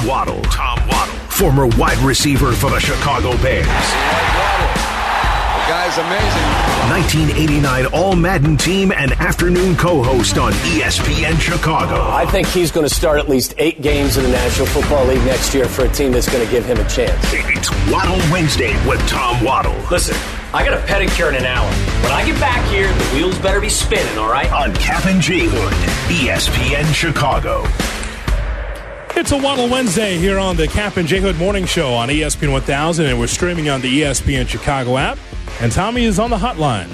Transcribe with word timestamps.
Tom 0.00 0.08
Waddle. 0.08 0.40
Tom 0.44 0.78
Waddle, 0.88 1.14
former 1.28 1.66
wide 1.76 1.98
receiver 1.98 2.52
for 2.52 2.70
the 2.70 2.80
Chicago 2.80 3.32
Bears. 3.42 3.66
The 3.66 3.72
guy's 5.68 5.98
amazing. 5.98 6.42
1989 6.88 7.86
All 7.92 8.16
Madden 8.16 8.56
team 8.56 8.92
and 8.92 9.12
afternoon 9.12 9.76
co-host 9.76 10.38
on 10.38 10.52
E 10.52 10.80
ESPN 10.80 11.38
Chicago. 11.38 12.00
I 12.10 12.24
think 12.24 12.48
he's 12.48 12.70
going 12.70 12.88
to 12.88 12.94
start 12.94 13.18
at 13.18 13.28
least 13.28 13.52
eight 13.58 13.82
games 13.82 14.16
in 14.16 14.22
the 14.22 14.30
National 14.30 14.66
Football 14.68 15.04
League 15.06 15.24
next 15.26 15.52
year 15.52 15.66
for 15.66 15.84
a 15.84 15.88
team 15.90 16.12
that's 16.12 16.30
going 16.32 16.44
to 16.44 16.50
give 16.50 16.64
him 16.64 16.78
a 16.78 16.88
chance. 16.88 17.22
It's 17.32 17.70
Waddle 17.92 18.16
Wednesday 18.32 18.72
with 18.88 19.06
Tom 19.06 19.44
Waddle 19.44 19.76
Listen, 19.90 20.16
I 20.54 20.64
got 20.64 20.72
a 20.72 20.80
pedicure 20.86 21.28
in 21.28 21.34
an 21.34 21.44
hour. 21.44 21.70
When 22.02 22.12
I 22.12 22.24
get 22.24 22.40
back 22.40 22.66
here, 22.70 22.88
the 22.88 23.04
wheels 23.14 23.38
better 23.40 23.60
be 23.60 23.68
spinning, 23.68 24.16
all 24.16 24.30
right? 24.30 24.50
on 24.50 24.74
Kap 24.76 25.04
and 25.04 25.20
J 25.20 25.40
Hood, 25.42 25.74
ESPN 26.08 26.90
Chicago. 26.94 27.64
It's 29.20 29.32
a 29.32 29.36
Waddle 29.36 29.68
Wednesday 29.68 30.16
here 30.16 30.38
on 30.38 30.56
the 30.56 30.66
Kap 30.66 30.96
and 30.96 31.06
J 31.06 31.20
Hood 31.20 31.36
Morning 31.36 31.66
Show 31.66 31.92
on 31.92 32.08
ESPN 32.08 32.52
1000, 32.52 33.04
and 33.04 33.20
we're 33.20 33.26
streaming 33.26 33.68
on 33.68 33.82
the 33.82 34.00
ESPN 34.00 34.48
Chicago 34.48 34.96
app. 34.96 35.18
And 35.60 35.70
Tommy 35.70 36.04
is 36.04 36.18
on 36.18 36.30
the 36.30 36.38
hotline. 36.38 36.88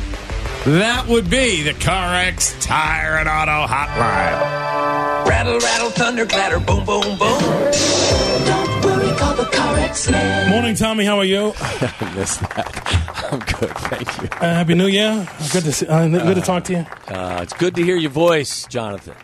That 0.64 1.06
would 1.06 1.30
be 1.30 1.62
the 1.62 1.70
CarX 1.70 2.60
Tire 2.60 3.18
and 3.18 3.28
Auto 3.28 3.72
Hotline. 3.72 5.24
Rattle, 5.24 5.60
rattle, 5.60 5.90
thunder, 5.90 6.26
clatter, 6.26 6.58
boom, 6.58 6.84
boom, 6.84 7.16
boom. 7.16 7.16
Don't 7.16 8.84
worry, 8.84 9.16
call 9.16 9.34
the 9.36 9.48
CarX 9.52 10.10
man. 10.10 10.50
Morning, 10.50 10.74
Tommy. 10.74 11.04
How 11.04 11.18
are 11.18 11.24
you? 11.24 11.52
I 11.60 12.12
missed 12.16 12.40
that. 12.40 13.28
I'm 13.30 13.38
good, 13.38 13.70
thank 13.70 14.22
you. 14.22 14.28
Uh, 14.32 14.52
Happy 14.52 14.74
New 14.74 14.88
Year. 14.88 15.28
Good 15.52 15.62
to 15.62 15.72
see, 15.72 15.86
uh, 15.86 16.08
good 16.08 16.34
to 16.34 16.42
talk 16.42 16.64
to 16.64 16.72
you. 16.72 16.86
Uh, 17.06 17.38
it's 17.42 17.52
good 17.52 17.76
to 17.76 17.84
hear 17.84 17.96
your 17.96 18.10
voice, 18.10 18.66
Jonathan. 18.66 19.14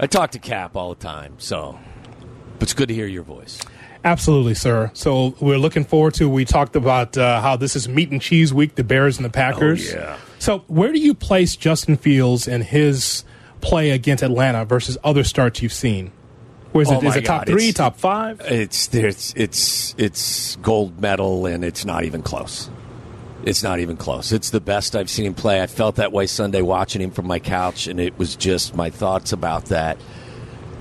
I 0.00 0.08
talk 0.08 0.32
to 0.32 0.40
Kap 0.40 0.74
all 0.76 0.88
the 0.92 1.00
time, 1.00 1.36
so 1.38 1.78
but 2.62 2.68
it's 2.68 2.74
good 2.74 2.86
to 2.86 2.94
hear 2.94 3.08
your 3.08 3.24
voice. 3.24 3.58
Absolutely, 4.04 4.54
sir. 4.54 4.92
So 4.94 5.34
we're 5.40 5.58
looking 5.58 5.82
forward 5.82 6.14
to. 6.14 6.28
We 6.28 6.44
talked 6.44 6.76
about 6.76 7.18
uh, 7.18 7.40
how 7.40 7.56
this 7.56 7.74
is 7.74 7.88
meat 7.88 8.12
and 8.12 8.22
cheese 8.22 8.54
week, 8.54 8.76
the 8.76 8.84
Bears 8.84 9.16
and 9.16 9.24
the 9.24 9.30
Packers. 9.30 9.92
Oh, 9.92 9.98
yeah. 9.98 10.16
So 10.38 10.58
where 10.68 10.92
do 10.92 11.00
you 11.00 11.12
place 11.12 11.56
Justin 11.56 11.96
Fields 11.96 12.46
and 12.46 12.62
his 12.62 13.24
play 13.62 13.90
against 13.90 14.22
Atlanta 14.22 14.64
versus 14.64 14.96
other 15.02 15.24
starts 15.24 15.60
you've 15.60 15.72
seen? 15.72 16.12
Where 16.70 16.82
is 16.82 16.88
Oh 16.92 16.98
it? 16.98 17.02
Is 17.04 17.16
it 17.16 17.24
top 17.24 17.40
God, 17.40 17.46
three, 17.48 17.70
it's- 17.70 17.74
top 17.74 17.96
five? 17.98 18.40
It's 18.42 18.94
it's 18.94 19.34
it's 19.36 19.96
it's 19.98 20.54
gold 20.62 21.00
medal, 21.00 21.46
and 21.46 21.64
it's 21.64 21.84
not 21.84 22.04
even 22.04 22.22
close. 22.22 22.70
It's 23.44 23.64
not 23.64 23.80
even 23.80 23.96
close. 23.96 24.30
It's 24.30 24.50
the 24.50 24.60
best 24.60 24.94
I've 24.94 25.10
seen 25.10 25.26
him 25.26 25.34
play. 25.34 25.60
I 25.60 25.66
felt 25.66 25.96
that 25.96 26.12
way 26.12 26.26
Sunday 26.28 26.62
watching 26.62 27.02
him 27.02 27.10
from 27.10 27.26
my 27.26 27.40
couch, 27.40 27.88
and 27.88 27.98
it 27.98 28.16
was 28.20 28.36
just 28.36 28.76
my 28.76 28.88
thoughts 28.88 29.32
about 29.32 29.64
that 29.64 29.98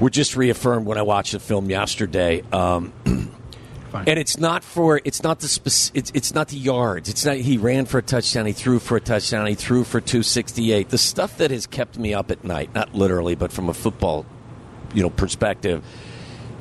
were 0.02 0.10
just 0.10 0.36
reaffirmed 0.36 0.86
when 0.86 0.98
I 0.98 1.04
watched 1.04 1.32
the 1.32 1.40
film 1.40 1.70
yesterday. 1.70 2.44
Um, 2.52 2.92
and 3.06 4.20
it's 4.20 4.40
not 4.40 4.64
for 4.64 5.00
it's 5.06 5.24
not 5.24 5.40
the 5.40 5.48
spec- 5.48 5.96
it's 5.96 6.12
it's 6.14 6.34
not 6.34 6.50
the 6.50 6.58
yards. 6.58 7.08
It's 7.08 7.24
not 7.24 7.38
he 7.38 7.58
ran 7.58 7.86
for 7.86 8.00
a 8.00 8.02
touchdown, 8.02 8.48
he 8.48 8.52
threw 8.52 8.80
for 8.80 8.98
a 8.98 9.02
touchdown, 9.02 9.46
he 9.46 9.56
threw 9.56 9.84
for 9.84 10.02
268. 10.02 10.90
The 10.90 10.98
stuff 10.98 11.38
that 11.38 11.52
has 11.52 11.68
kept 11.68 11.98
me 11.98 12.14
up 12.14 12.32
at 12.32 12.44
night, 12.44 12.74
not 12.74 12.96
literally, 12.96 13.36
but 13.36 13.54
from 13.54 13.70
a 13.70 13.74
football, 13.74 14.26
you 14.94 15.04
know, 15.04 15.10
perspective 15.10 15.86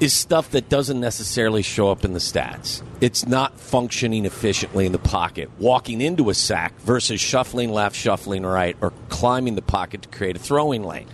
is 0.01 0.15
stuff 0.15 0.51
that 0.53 0.71
doesn't 0.71 0.99
necessarily 0.99 1.61
show 1.61 1.91
up 1.91 2.07
in 2.07 2.15
the 2.15 2.19
stats. 2.19 2.83
It's 3.03 3.27
not 3.27 3.61
functioning 3.61 4.25
efficiently 4.25 4.87
in 4.87 4.93
the 4.93 4.99
pocket, 4.99 5.51
walking 5.59 6.01
into 6.01 6.31
a 6.31 6.35
sack 6.35 6.79
versus 6.81 7.21
shuffling 7.21 7.71
left, 7.71 7.97
shuffling 7.97 8.45
right, 8.45 8.79
or 8.81 8.95
climbing 9.11 9.57
the 9.57 9.63
pocket 9.63 10.03
to 10.03 10.09
create 10.09 10.37
a 10.37 10.39
throwing 10.39 10.85
lane. 10.85 11.07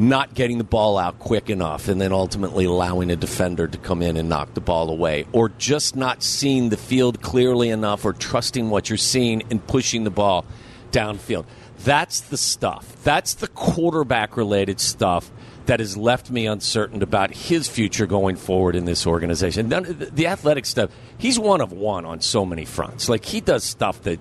Not 0.00 0.32
getting 0.32 0.58
the 0.58 0.64
ball 0.64 0.96
out 0.96 1.18
quick 1.18 1.50
enough, 1.50 1.88
and 1.88 2.00
then 2.00 2.12
ultimately 2.12 2.64
allowing 2.64 3.10
a 3.10 3.16
defender 3.16 3.66
to 3.66 3.78
come 3.78 4.00
in 4.00 4.16
and 4.16 4.28
knock 4.28 4.54
the 4.54 4.60
ball 4.60 4.90
away, 4.90 5.26
or 5.32 5.48
just 5.48 5.96
not 5.96 6.22
seeing 6.22 6.68
the 6.68 6.76
field 6.76 7.20
clearly 7.20 7.68
enough, 7.68 8.04
or 8.04 8.12
trusting 8.12 8.70
what 8.70 8.88
you're 8.88 8.96
seeing 8.96 9.42
and 9.50 9.66
pushing 9.66 10.04
the 10.04 10.10
ball 10.10 10.44
downfield. 10.92 11.46
That's 11.84 12.20
the 12.20 12.36
stuff. 12.36 13.02
That's 13.02 13.34
the 13.34 13.48
quarterback 13.48 14.36
related 14.36 14.80
stuff 14.80 15.30
that 15.66 15.80
has 15.80 15.96
left 15.96 16.30
me 16.30 16.46
uncertain 16.46 17.02
about 17.02 17.32
his 17.32 17.68
future 17.68 18.06
going 18.06 18.36
forward 18.36 18.74
in 18.74 18.84
this 18.84 19.06
organization. 19.06 19.68
The 19.68 20.26
athletic 20.28 20.64
stuff, 20.64 20.90
he's 21.18 21.38
one 21.38 21.60
of 21.60 21.72
one 21.72 22.04
on 22.06 22.20
so 22.20 22.46
many 22.46 22.64
fronts. 22.64 23.08
Like 23.08 23.24
he 23.24 23.40
does 23.40 23.64
stuff 23.64 24.02
that, 24.02 24.18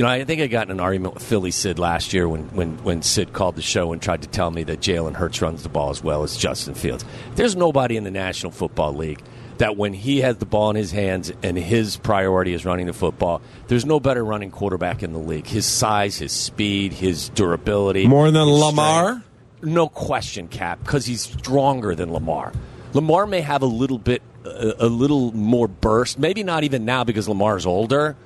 you 0.00 0.06
know, 0.06 0.12
I 0.12 0.24
think 0.24 0.40
I 0.40 0.46
got 0.46 0.66
in 0.66 0.70
an 0.70 0.80
argument 0.80 1.12
with 1.12 1.22
Philly 1.22 1.50
Sid 1.50 1.78
last 1.78 2.14
year 2.14 2.26
when, 2.26 2.44
when, 2.54 2.82
when 2.82 3.02
Sid 3.02 3.34
called 3.34 3.54
the 3.54 3.60
show 3.60 3.92
and 3.92 4.00
tried 4.00 4.22
to 4.22 4.28
tell 4.28 4.50
me 4.50 4.62
that 4.62 4.80
Jalen 4.80 5.12
Hurts 5.12 5.42
runs 5.42 5.62
the 5.62 5.68
ball 5.68 5.90
as 5.90 6.02
well 6.02 6.22
as 6.22 6.38
Justin 6.38 6.72
Fields. 6.72 7.04
There's 7.34 7.54
nobody 7.54 7.98
in 7.98 8.04
the 8.04 8.10
National 8.10 8.50
Football 8.50 8.94
League 8.94 9.20
that 9.58 9.76
when 9.76 9.92
he 9.92 10.22
has 10.22 10.38
the 10.38 10.46
ball 10.46 10.70
in 10.70 10.76
his 10.76 10.90
hands 10.90 11.30
and 11.42 11.54
his 11.58 11.98
priority 11.98 12.54
is 12.54 12.64
running 12.64 12.86
the 12.86 12.94
football, 12.94 13.42
there's 13.68 13.84
no 13.84 14.00
better 14.00 14.24
running 14.24 14.50
quarterback 14.50 15.02
in 15.02 15.12
the 15.12 15.18
league. 15.18 15.46
His 15.46 15.66
size, 15.66 16.16
his 16.16 16.32
speed, 16.32 16.94
his 16.94 17.28
durability. 17.28 18.06
More 18.06 18.30
than 18.30 18.48
Lamar? 18.48 19.04
strength. 19.04 19.26
No 19.64 19.86
question, 19.86 20.48
Kap, 20.48 20.82
because 20.82 21.04
he's 21.04 21.20
stronger 21.20 21.94
than 21.94 22.10
Lamar. 22.10 22.54
Lamar 22.94 23.26
may 23.26 23.42
have 23.42 23.60
a 23.60 23.66
little 23.66 23.98
bit, 23.98 24.22
uh, 24.46 24.72
a 24.78 24.88
little 24.88 25.30
more 25.32 25.68
burst. 25.68 26.18
Maybe 26.18 26.42
not 26.42 26.64
even 26.64 26.86
now 26.86 27.04
because 27.04 27.28
Lamar's 27.28 27.66
older. 27.66 28.16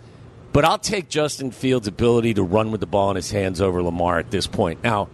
But 0.55 0.65
I'll 0.65 0.79
take 0.79 1.09
Justin 1.09 1.51
Fields' 1.51 1.89
ability 1.89 2.35
to 2.35 2.45
run 2.45 2.71
with 2.71 2.79
the 2.79 2.87
ball 2.87 3.11
in 3.11 3.17
his 3.17 3.33
hands 3.33 3.61
over 3.61 3.83
Lamar 3.83 4.21
at 4.21 4.31
this 4.31 4.47
point. 4.47 4.85
Now, 4.85 5.09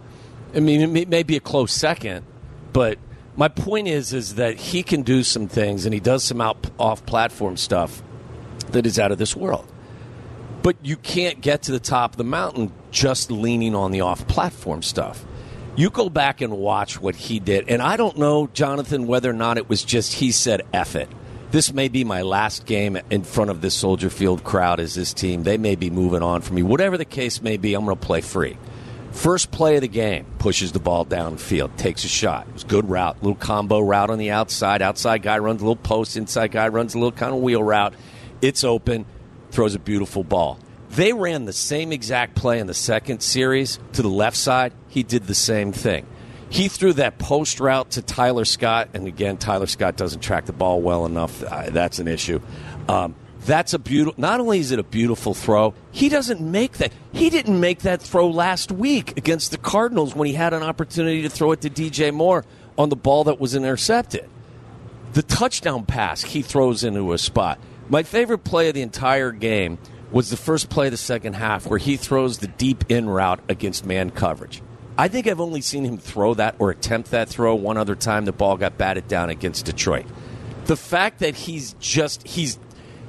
I 0.53 0.59
mean, 0.59 0.95
it 0.95 1.09
may, 1.09 1.23
be 1.23 1.35
a 1.35 1.39
close 1.39 1.73
second, 1.73 2.27
but 2.73 2.99
my 3.35 3.47
point 3.47 3.87
is, 3.87 4.13
is 4.13 4.35
that 4.35 4.57
he 4.57 4.83
can 4.83 5.01
do 5.01 5.23
some 5.23 5.47
things, 5.47 5.85
and 5.85 5.95
he 5.95 5.99
does 5.99 6.23
some 6.23 6.41
out 6.41 6.69
off-platform 6.77 7.57
stuff 7.57 8.03
that 8.69 8.85
is 8.85 8.99
out 8.99 9.11
of 9.11 9.17
this 9.17 9.35
world. 9.35 9.67
But 10.61 10.75
you 10.83 10.95
can't 10.95 11.41
get 11.41 11.63
to 11.63 11.71
the 11.71 11.79
top 11.79 12.11
of 12.11 12.17
the 12.17 12.23
mountain 12.23 12.71
just 12.91 13.31
leaning 13.31 13.73
on 13.73 13.89
the 13.89 14.01
off-platform 14.01 14.83
stuff. 14.83 15.25
You 15.75 15.89
go 15.89 16.07
back 16.07 16.41
and 16.41 16.53
watch 16.59 17.01
what 17.01 17.15
he 17.15 17.39
did, 17.39 17.67
and 17.67 17.81
I 17.81 17.97
don't 17.97 18.19
know, 18.19 18.45
Jonathan, 18.53 19.07
whether 19.07 19.31
or 19.31 19.33
not 19.33 19.57
it 19.57 19.67
was 19.67 19.83
just 19.83 20.13
he 20.13 20.31
said 20.31 20.61
"eff 20.71 20.95
it." 20.95 21.09
This 21.51 21.73
may 21.73 21.89
be 21.89 22.05
my 22.05 22.21
last 22.21 22.65
game 22.65 22.97
in 23.09 23.23
front 23.23 23.51
of 23.51 23.59
this 23.59 23.73
Soldier 23.73 24.09
Field 24.09 24.41
crowd 24.41 24.79
as 24.79 24.95
this 24.95 25.13
team. 25.13 25.43
They 25.43 25.57
may 25.57 25.75
be 25.75 25.89
moving 25.89 26.23
on 26.23 26.39
from 26.39 26.55
me. 26.55 26.63
Whatever 26.63 26.97
the 26.97 27.03
case 27.03 27.41
may 27.41 27.57
be, 27.57 27.73
I'm 27.73 27.83
going 27.83 27.97
to 27.97 28.05
play 28.05 28.21
free. 28.21 28.57
First 29.11 29.51
play 29.51 29.75
of 29.75 29.81
the 29.81 29.89
game, 29.89 30.25
pushes 30.39 30.71
the 30.71 30.79
ball 30.79 31.05
downfield, 31.05 31.75
takes 31.75 32.05
a 32.05 32.07
shot. 32.07 32.47
It 32.47 32.53
was 32.53 32.63
good 32.63 32.89
route, 32.89 33.21
little 33.21 33.35
combo 33.35 33.81
route 33.81 34.09
on 34.09 34.17
the 34.17 34.31
outside. 34.31 34.81
Outside 34.81 35.23
guy 35.23 35.39
runs 35.39 35.61
a 35.61 35.65
little 35.65 35.75
post, 35.75 36.15
inside 36.15 36.51
guy 36.51 36.69
runs 36.69 36.95
a 36.95 36.97
little 36.97 37.11
kind 37.11 37.35
of 37.35 37.41
wheel 37.41 37.61
route. 37.61 37.95
It's 38.41 38.63
open, 38.63 39.05
throws 39.51 39.75
a 39.75 39.79
beautiful 39.79 40.23
ball. 40.23 40.57
They 40.91 41.11
ran 41.11 41.43
the 41.43 41.51
same 41.51 41.91
exact 41.91 42.33
play 42.33 42.59
in 42.59 42.67
the 42.67 42.73
second 42.73 43.19
series 43.19 43.77
to 43.91 44.01
the 44.01 44.07
left 44.07 44.37
side. 44.37 44.71
He 44.87 45.03
did 45.03 45.27
the 45.27 45.35
same 45.35 45.73
thing. 45.73 46.05
He 46.51 46.67
threw 46.67 46.91
that 46.93 47.17
post 47.17 47.61
route 47.61 47.91
to 47.91 48.01
Tyler 48.01 48.43
Scott, 48.43 48.89
and 48.93 49.07
again, 49.07 49.37
Tyler 49.37 49.67
Scott 49.67 49.95
doesn't 49.95 50.19
track 50.19 50.45
the 50.45 50.53
ball 50.53 50.81
well 50.81 51.05
enough. 51.05 51.41
Uh, 51.41 51.69
that's 51.69 51.99
an 51.99 52.09
issue. 52.09 52.41
Um, 52.89 53.15
that's 53.45 53.73
a 53.73 53.79
beautiful. 53.79 54.19
Not 54.19 54.41
only 54.41 54.59
is 54.59 54.71
it 54.71 54.77
a 54.77 54.83
beautiful 54.83 55.33
throw, 55.33 55.73
he 55.91 56.09
doesn't 56.09 56.41
make 56.41 56.73
that. 56.73 56.91
He 57.13 57.29
didn't 57.29 57.57
make 57.57 57.79
that 57.79 58.01
throw 58.01 58.29
last 58.29 58.69
week 58.69 59.17
against 59.17 59.51
the 59.51 59.57
Cardinals 59.57 60.13
when 60.13 60.27
he 60.27 60.33
had 60.33 60.53
an 60.53 60.61
opportunity 60.61 61.21
to 61.21 61.29
throw 61.29 61.53
it 61.53 61.61
to 61.61 61.69
DJ 61.69 62.13
Moore 62.13 62.43
on 62.77 62.89
the 62.89 62.97
ball 62.97 63.23
that 63.23 63.39
was 63.39 63.55
intercepted. 63.55 64.29
The 65.13 65.23
touchdown 65.23 65.85
pass 65.85 66.21
he 66.21 66.41
throws 66.41 66.83
into 66.83 67.13
a 67.13 67.17
spot. 67.17 67.59
My 67.87 68.03
favorite 68.03 68.43
play 68.43 68.67
of 68.67 68.73
the 68.73 68.81
entire 68.81 69.31
game 69.31 69.77
was 70.11 70.29
the 70.29 70.37
first 70.37 70.69
play 70.69 70.87
of 70.87 70.91
the 70.91 70.97
second 70.97 71.35
half 71.35 71.65
where 71.65 71.79
he 71.79 71.95
throws 71.95 72.39
the 72.39 72.47
deep 72.47 72.83
in 72.89 73.09
route 73.09 73.39
against 73.47 73.85
man 73.85 74.09
coverage. 74.09 74.61
I 74.97 75.07
think 75.07 75.27
I've 75.27 75.39
only 75.39 75.61
seen 75.61 75.85
him 75.85 75.97
throw 75.97 76.33
that 76.35 76.55
or 76.59 76.69
attempt 76.69 77.11
that 77.11 77.29
throw 77.29 77.55
one 77.55 77.77
other 77.77 77.95
time 77.95 78.25
the 78.25 78.31
ball 78.31 78.57
got 78.57 78.77
batted 78.77 79.07
down 79.07 79.29
against 79.29 79.65
Detroit. 79.65 80.05
The 80.65 80.75
fact 80.75 81.19
that 81.19 81.35
he's 81.35 81.73
just 81.79 82.27
he's 82.27 82.59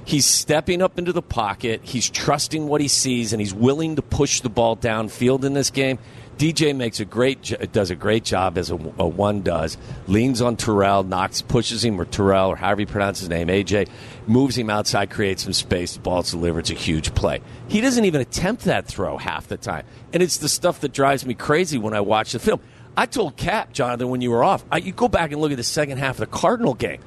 he's 0.05 0.27
stepping 0.27 0.83
up 0.83 0.99
into 0.99 1.12
the 1.12 1.23
pocket, 1.23 1.81
he's 1.83 2.09
trusting 2.09 2.67
what 2.67 2.81
he 2.81 2.89
sees 2.89 3.33
and 3.33 3.41
he's 3.41 3.55
willing 3.55 3.97
to 3.97 4.03
push 4.03 4.41
the 4.41 4.49
ball 4.49 4.77
downfield 4.77 5.45
in 5.45 5.55
this 5.55 5.71
game. 5.71 5.99
DJ 6.38 6.75
makes 6.75 6.99
a 6.99 7.05
great 7.05 7.73
does 7.73 7.90
a 7.90 7.94
great 7.94 8.25
job 8.25 8.58
as 8.58 8.70
a, 8.70 8.75
a 8.75 9.06
one 9.06 9.43
does. 9.43 9.76
Leans 10.06 10.40
on 10.40 10.56
Terrell, 10.56 11.05
knocks, 11.05 11.43
pushes 11.43 11.84
him 11.84 12.00
or 12.00 12.05
Terrell 12.05 12.50
or 12.50 12.56
however 12.56 12.81
you 12.81 12.87
pronounce 12.87 13.20
his 13.20 13.29
name, 13.29 13.49
AJ, 13.49 13.88
moves 14.26 14.56
him 14.56 14.70
outside, 14.70 15.11
creates 15.11 15.44
some 15.44 15.52
space. 15.52 15.94
The 15.94 16.00
ball's 16.00 16.31
delivered. 16.31 16.61
It's 16.61 16.70
a 16.70 16.75
huge 16.75 17.14
play. 17.14 17.40
He 17.69 17.81
doesn't 17.81 18.05
even 18.05 18.20
attempt 18.20 18.64
that 18.64 18.87
throw 18.87 19.19
half 19.19 19.46
the 19.49 19.56
time, 19.56 19.84
and 20.12 20.23
it's 20.23 20.38
the 20.38 20.49
stuff 20.49 20.81
that 20.81 20.93
drives 20.93 21.25
me 21.25 21.34
crazy 21.34 21.79
when 21.79 21.94
I 21.94 22.00
watch 22.00 22.32
the 22.32 22.38
film. 22.38 22.61
I 22.96 23.06
told 23.06 23.37
Kap 23.37 23.73
Jonathan 23.73 24.08
when 24.08 24.20
you 24.20 24.31
were 24.31 24.44
off, 24.44 24.64
I, 24.70 24.79
you 24.79 24.93
go 24.93 25.08
back 25.08 25.32
and 25.32 25.40
look 25.40 25.52
at 25.52 25.56
the 25.56 25.62
second 25.62 25.99
half 25.99 26.17
of 26.17 26.31
the 26.31 26.37
Cardinal 26.38 26.75
game, 26.75 27.00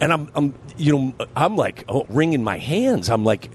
and 0.00 0.12
I'm, 0.12 0.30
I'm 0.34 0.54
you 0.76 0.92
know 0.92 1.26
I'm 1.36 1.56
like 1.56 1.84
oh, 1.88 2.06
wringing 2.08 2.42
my 2.42 2.58
hands. 2.58 3.08
I'm 3.08 3.24
like, 3.24 3.50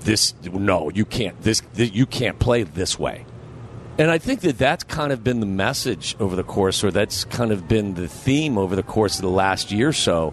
this 0.00 0.34
no, 0.42 0.90
you 0.90 1.04
can't. 1.04 1.40
This, 1.42 1.62
this 1.74 1.92
you 1.92 2.06
can't 2.06 2.38
play 2.38 2.62
this 2.64 2.98
way. 2.98 3.24
And 4.00 4.10
I 4.10 4.16
think 4.16 4.40
that 4.40 4.56
that's 4.56 4.82
kind 4.82 5.12
of 5.12 5.22
been 5.22 5.40
the 5.40 5.46
message 5.46 6.16
over 6.18 6.34
the 6.34 6.42
course, 6.42 6.82
or 6.82 6.90
that's 6.90 7.24
kind 7.24 7.52
of 7.52 7.68
been 7.68 7.92
the 7.92 8.08
theme 8.08 8.56
over 8.56 8.74
the 8.74 8.82
course 8.82 9.16
of 9.16 9.22
the 9.22 9.28
last 9.28 9.70
year 9.70 9.88
or 9.88 9.92
so, 9.92 10.32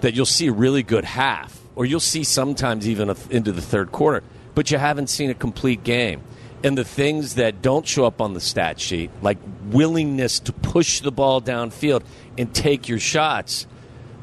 that 0.00 0.14
you'll 0.14 0.26
see 0.26 0.48
a 0.48 0.52
really 0.52 0.82
good 0.82 1.04
half, 1.04 1.56
or 1.76 1.86
you'll 1.86 2.00
see 2.00 2.24
sometimes 2.24 2.88
even 2.88 3.10
a, 3.10 3.16
into 3.30 3.52
the 3.52 3.62
third 3.62 3.92
quarter, 3.92 4.24
but 4.56 4.72
you 4.72 4.78
haven't 4.78 5.06
seen 5.06 5.30
a 5.30 5.34
complete 5.34 5.84
game. 5.84 6.22
And 6.64 6.76
the 6.76 6.82
things 6.82 7.36
that 7.36 7.62
don't 7.62 7.86
show 7.86 8.04
up 8.04 8.20
on 8.20 8.34
the 8.34 8.40
stat 8.40 8.80
sheet, 8.80 9.12
like 9.22 9.38
willingness 9.66 10.40
to 10.40 10.52
push 10.52 10.98
the 10.98 11.12
ball 11.12 11.40
downfield 11.40 12.02
and 12.36 12.52
take 12.52 12.88
your 12.88 12.98
shots, 12.98 13.68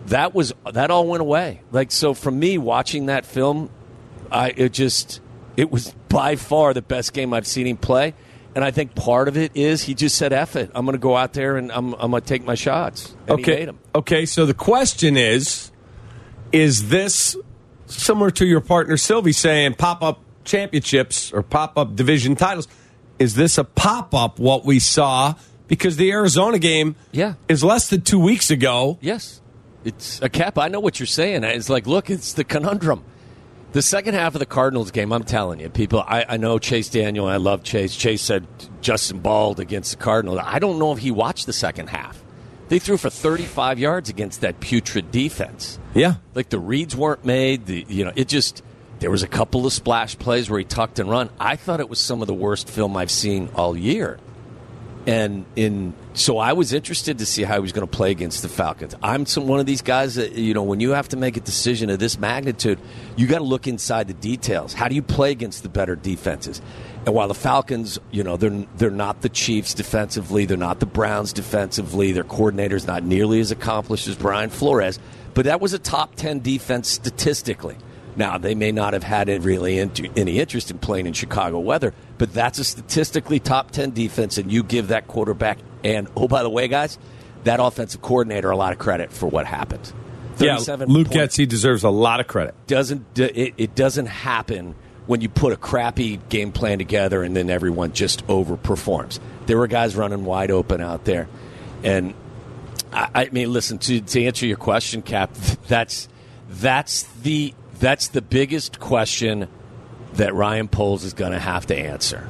that 0.07 0.35
was 0.35 0.51
that 0.69 0.91
all 0.91 1.07
went 1.07 1.21
away. 1.21 1.61
Like 1.71 1.93
so, 1.93 2.13
for 2.13 2.29
me, 2.29 2.57
watching 2.57 3.05
that 3.05 3.25
film, 3.25 3.69
I 4.29 4.49
it 4.49 4.73
just 4.73 5.21
it 5.55 5.71
was 5.71 5.95
by 6.09 6.35
far 6.35 6.73
the 6.73 6.81
best 6.81 7.13
game 7.13 7.33
I've 7.33 7.47
seen 7.47 7.67
him 7.67 7.77
play. 7.77 8.15
And 8.53 8.65
I 8.65 8.71
think 8.71 8.95
part 8.95 9.27
of 9.29 9.37
it 9.37 9.51
is 9.55 9.83
he 9.83 9.93
just 9.93 10.17
said, 10.17 10.33
"F 10.33 10.55
it, 10.57 10.71
I'm 10.75 10.85
going 10.85 10.93
to 10.97 10.99
go 11.01 11.15
out 11.15 11.33
there 11.33 11.55
and 11.57 11.71
I'm, 11.71 11.93
I'm 11.93 12.11
going 12.11 12.21
to 12.21 12.27
take 12.27 12.43
my 12.43 12.55
shots." 12.55 13.15
And 13.27 13.39
okay. 13.39 13.69
Okay. 13.95 14.25
So 14.25 14.45
the 14.45 14.53
question 14.53 15.15
is, 15.15 15.71
is 16.51 16.89
this 16.89 17.37
similar 17.85 18.29
to 18.31 18.45
your 18.45 18.59
partner 18.61 18.97
Sylvie 18.97 19.31
saying 19.31 19.75
pop 19.75 20.01
up 20.03 20.19
championships 20.43 21.31
or 21.31 21.43
pop 21.43 21.77
up 21.77 21.95
division 21.95 22.35
titles? 22.35 22.67
Is 23.19 23.35
this 23.35 23.57
a 23.57 23.63
pop 23.63 24.13
up 24.13 24.39
what 24.39 24.65
we 24.65 24.79
saw? 24.79 25.35
Because 25.67 25.95
the 25.95 26.11
Arizona 26.11 26.59
game 26.59 26.95
Yeah. 27.13 27.35
is 27.47 27.63
less 27.63 27.89
than 27.89 28.01
two 28.01 28.19
weeks 28.19 28.51
ago. 28.51 28.97
Yes, 28.99 29.39
it's 29.85 30.21
a 30.21 30.27
cap. 30.27 30.57
I 30.57 30.67
know 30.67 30.81
what 30.81 30.99
you're 30.99 31.07
saying. 31.07 31.45
It's 31.45 31.69
like, 31.69 31.87
look, 31.87 32.09
it's 32.09 32.33
the 32.33 32.43
conundrum. 32.43 33.03
The 33.73 33.81
second 33.81 34.15
half 34.15 34.35
of 34.35 34.39
the 34.39 34.45
Cardinals 34.45 34.91
game, 34.91 35.13
I'm 35.13 35.23
telling 35.23 35.61
you, 35.61 35.69
people. 35.69 36.03
I, 36.05 36.25
I 36.27 36.37
know 36.37 36.59
Chase 36.59 36.89
Daniel. 36.89 37.27
I 37.27 37.37
love 37.37 37.63
Chase. 37.63 37.95
Chase 37.95 38.21
said 38.21 38.45
Justin 38.81 39.19
Bald 39.19 39.61
against 39.61 39.91
the 39.91 40.03
Cardinals. 40.03 40.39
I 40.43 40.59
don't 40.59 40.77
know 40.77 40.91
if 40.91 40.97
he 40.97 41.09
watched 41.09 41.45
the 41.45 41.53
second 41.53 41.87
half. 41.87 42.21
They 42.67 42.79
threw 42.79 42.97
for 42.97 43.09
35 43.09 43.79
yards 43.79 44.09
against 44.09 44.41
that 44.41 44.59
putrid 44.59 45.11
defense. 45.11 45.79
Yeah. 45.93 46.15
Like 46.35 46.49
the 46.49 46.59
reads 46.59 46.95
weren't 46.95 47.23
made. 47.23 47.65
The 47.65 47.85
you 47.87 48.05
know 48.05 48.13
it 48.15 48.27
just 48.27 48.61
there 48.99 49.11
was 49.11 49.23
a 49.23 49.27
couple 49.27 49.65
of 49.65 49.73
splash 49.73 50.17
plays 50.17 50.49
where 50.49 50.59
he 50.59 50.65
tucked 50.65 50.99
and 50.99 51.09
run. 51.09 51.29
I 51.39 51.55
thought 51.55 51.79
it 51.79 51.89
was 51.89 51.99
some 51.99 52.21
of 52.21 52.27
the 52.27 52.33
worst 52.33 52.69
film 52.69 52.95
I've 52.95 53.11
seen 53.11 53.49
all 53.55 53.75
year. 53.75 54.19
And 55.07 55.45
in 55.55 55.93
so 56.13 56.37
I 56.37 56.53
was 56.53 56.73
interested 56.73 57.17
to 57.19 57.25
see 57.25 57.41
how 57.41 57.55
he 57.55 57.61
was 57.61 57.71
going 57.71 57.87
to 57.87 57.91
play 57.91 58.11
against 58.11 58.43
the 58.43 58.49
Falcons. 58.49 58.95
I'm 59.01 59.25
some, 59.25 59.47
one 59.47 59.59
of 59.59 59.65
these 59.65 59.81
guys 59.81 60.15
that 60.15 60.33
you 60.33 60.53
know 60.53 60.61
when 60.61 60.79
you 60.79 60.91
have 60.91 61.09
to 61.09 61.17
make 61.17 61.37
a 61.37 61.39
decision 61.39 61.89
of 61.89 61.97
this 61.97 62.19
magnitude, 62.19 62.79
you 63.15 63.25
got 63.25 63.39
to 63.39 63.43
look 63.43 63.65
inside 63.65 64.07
the 64.07 64.13
details. 64.13 64.73
How 64.73 64.87
do 64.87 64.95
you 64.95 65.01
play 65.01 65.31
against 65.31 65.63
the 65.63 65.69
better 65.69 65.95
defenses? 65.95 66.61
And 67.05 67.15
while 67.15 67.27
the 67.27 67.33
Falcons, 67.33 67.97
you 68.11 68.23
know, 68.23 68.37
they're 68.37 68.65
they're 68.77 68.91
not 68.91 69.21
the 69.21 69.29
Chiefs 69.29 69.73
defensively, 69.73 70.45
they're 70.45 70.55
not 70.57 70.79
the 70.79 70.85
Browns 70.85 71.33
defensively. 71.33 72.11
Their 72.11 72.23
coordinator's 72.23 72.85
not 72.85 73.03
nearly 73.03 73.39
as 73.39 73.49
accomplished 73.49 74.07
as 74.07 74.15
Brian 74.15 74.51
Flores, 74.51 74.99
but 75.33 75.45
that 75.45 75.61
was 75.61 75.73
a 75.73 75.79
top 75.79 76.15
ten 76.15 76.41
defense 76.41 76.89
statistically. 76.89 77.75
Now, 78.21 78.37
they 78.37 78.53
may 78.53 78.71
not 78.71 78.93
have 78.93 79.01
had 79.01 79.29
really 79.43 79.79
into, 79.79 80.07
any 80.15 80.39
interest 80.39 80.69
in 80.69 80.77
playing 80.77 81.07
in 81.07 81.13
Chicago 81.13 81.57
weather, 81.57 81.91
but 82.19 82.31
that's 82.31 82.59
a 82.59 82.63
statistically 82.63 83.39
top 83.39 83.71
10 83.71 83.93
defense, 83.95 84.37
and 84.37 84.51
you 84.51 84.61
give 84.61 84.89
that 84.89 85.07
quarterback, 85.07 85.57
and 85.83 86.07
oh, 86.15 86.27
by 86.27 86.43
the 86.43 86.49
way, 86.49 86.67
guys, 86.67 86.99
that 87.45 87.59
offensive 87.59 88.03
coordinator 88.03 88.51
a 88.51 88.55
lot 88.55 88.73
of 88.73 88.77
credit 88.77 89.11
for 89.11 89.25
what 89.25 89.47
happened. 89.47 89.91
Yeah. 90.37 90.59
Luke 90.87 91.09
points 91.09 91.35
Getsy 91.35 91.47
deserves 91.47 91.83
a 91.83 91.89
lot 91.89 92.19
of 92.19 92.27
credit. 92.27 92.53
doesn't 92.67 93.17
it, 93.17 93.55
it 93.57 93.73
doesn't 93.73 94.05
happen 94.05 94.75
when 95.07 95.21
you 95.21 95.29
put 95.29 95.51
a 95.51 95.57
crappy 95.57 96.17
game 96.29 96.51
plan 96.51 96.77
together 96.77 97.23
and 97.23 97.35
then 97.35 97.49
everyone 97.49 97.93
just 97.93 98.25
overperforms. 98.27 99.19
There 99.47 99.57
were 99.57 99.65
guys 99.65 99.95
running 99.95 100.25
wide 100.25 100.51
open 100.51 100.79
out 100.79 101.05
there, 101.05 101.27
and 101.83 102.13
I, 102.93 103.09
I 103.15 103.29
mean, 103.31 103.51
listen 103.51 103.79
to 103.79 103.99
to 103.99 104.23
answer 104.25 104.45
your 104.45 104.57
question, 104.57 105.01
Kap. 105.01 105.33
That's 105.67 106.07
that's 106.49 107.03
the 107.23 107.55
that's 107.81 108.09
the 108.09 108.21
biggest 108.21 108.79
question 108.79 109.49
that 110.13 110.35
Ryan 110.35 110.67
Poles 110.67 111.03
is 111.03 111.13
going 111.13 111.31
to 111.31 111.39
have 111.39 111.65
to 111.65 111.75
answer. 111.75 112.29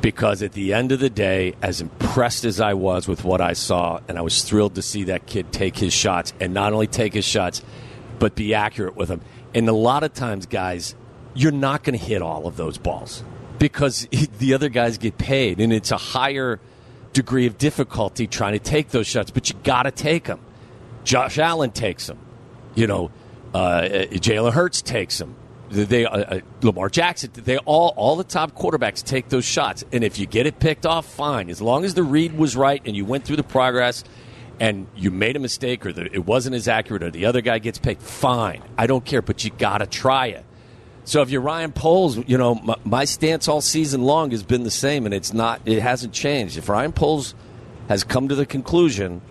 Because 0.00 0.42
at 0.42 0.52
the 0.52 0.74
end 0.74 0.92
of 0.92 0.98
the 0.98 1.08
day, 1.08 1.54
as 1.62 1.80
impressed 1.80 2.44
as 2.44 2.60
I 2.60 2.74
was 2.74 3.06
with 3.06 3.22
what 3.22 3.40
I 3.40 3.52
saw, 3.52 4.00
and 4.08 4.18
I 4.18 4.22
was 4.22 4.42
thrilled 4.42 4.74
to 4.74 4.82
see 4.82 5.04
that 5.04 5.26
kid 5.26 5.52
take 5.52 5.78
his 5.78 5.92
shots, 5.92 6.32
and 6.40 6.52
not 6.52 6.72
only 6.72 6.88
take 6.88 7.14
his 7.14 7.24
shots, 7.24 7.62
but 8.18 8.34
be 8.34 8.54
accurate 8.54 8.96
with 8.96 9.08
them. 9.08 9.20
And 9.54 9.68
a 9.68 9.72
lot 9.72 10.02
of 10.02 10.12
times, 10.12 10.46
guys, 10.46 10.94
you're 11.34 11.52
not 11.52 11.84
going 11.84 11.98
to 11.98 12.04
hit 12.04 12.20
all 12.20 12.46
of 12.46 12.56
those 12.56 12.76
balls 12.76 13.22
because 13.58 14.08
the 14.38 14.54
other 14.54 14.70
guys 14.70 14.98
get 14.98 15.18
paid, 15.18 15.60
and 15.60 15.72
it's 15.72 15.92
a 15.92 15.98
higher 15.98 16.58
degree 17.12 17.46
of 17.46 17.58
difficulty 17.58 18.26
trying 18.26 18.54
to 18.54 18.58
take 18.58 18.88
those 18.88 19.06
shots, 19.06 19.30
but 19.30 19.50
you 19.50 19.56
got 19.62 19.84
to 19.84 19.92
take 19.92 20.24
them. 20.24 20.40
Josh 21.04 21.38
Allen 21.38 21.70
takes 21.70 22.06
them. 22.06 22.18
You 22.74 22.86
know, 22.86 23.10
uh, 23.54 23.82
Jalen 24.12 24.52
Hurts 24.52 24.82
takes 24.82 25.18
them. 25.18 25.36
They, 25.70 26.04
uh, 26.04 26.10
uh, 26.10 26.40
Lamar 26.62 26.88
Jackson, 26.88 27.30
they 27.32 27.58
all, 27.58 27.94
all 27.96 28.16
the 28.16 28.24
top 28.24 28.52
quarterbacks 28.56 29.04
take 29.04 29.28
those 29.28 29.44
shots. 29.44 29.84
And 29.92 30.02
if 30.02 30.18
you 30.18 30.26
get 30.26 30.46
it 30.46 30.58
picked 30.58 30.84
off, 30.84 31.06
fine. 31.06 31.48
As 31.48 31.62
long 31.62 31.84
as 31.84 31.94
the 31.94 32.02
read 32.02 32.36
was 32.36 32.56
right 32.56 32.82
and 32.84 32.96
you 32.96 33.04
went 33.04 33.24
through 33.24 33.36
the 33.36 33.44
progress 33.44 34.02
and 34.58 34.88
you 34.96 35.12
made 35.12 35.36
a 35.36 35.38
mistake 35.38 35.86
or 35.86 35.92
the, 35.92 36.12
it 36.12 36.26
wasn't 36.26 36.56
as 36.56 36.66
accurate 36.66 37.04
or 37.04 37.10
the 37.10 37.26
other 37.26 37.40
guy 37.40 37.60
gets 37.60 37.78
picked, 37.78 38.02
fine. 38.02 38.62
I 38.76 38.88
don't 38.88 39.04
care, 39.04 39.22
but 39.22 39.44
you 39.44 39.50
got 39.50 39.78
to 39.78 39.86
try 39.86 40.26
it. 40.26 40.44
So 41.04 41.22
if 41.22 41.30
you're 41.30 41.40
Ryan 41.40 41.72
Poles, 41.72 42.18
you 42.28 42.36
know 42.36 42.54
my, 42.56 42.76
my 42.84 43.04
stance 43.04 43.48
all 43.48 43.60
season 43.60 44.02
long 44.02 44.30
has 44.32 44.42
been 44.42 44.64
the 44.64 44.70
same, 44.70 45.06
and 45.06 45.14
it's 45.14 45.32
not. 45.32 45.60
It 45.64 45.80
hasn't 45.80 46.12
changed. 46.12 46.56
If 46.56 46.68
Ryan 46.68 46.92
Poles 46.92 47.34
has 47.88 48.04
come 48.04 48.28
to 48.28 48.34
the 48.34 48.46
conclusion 48.46 49.22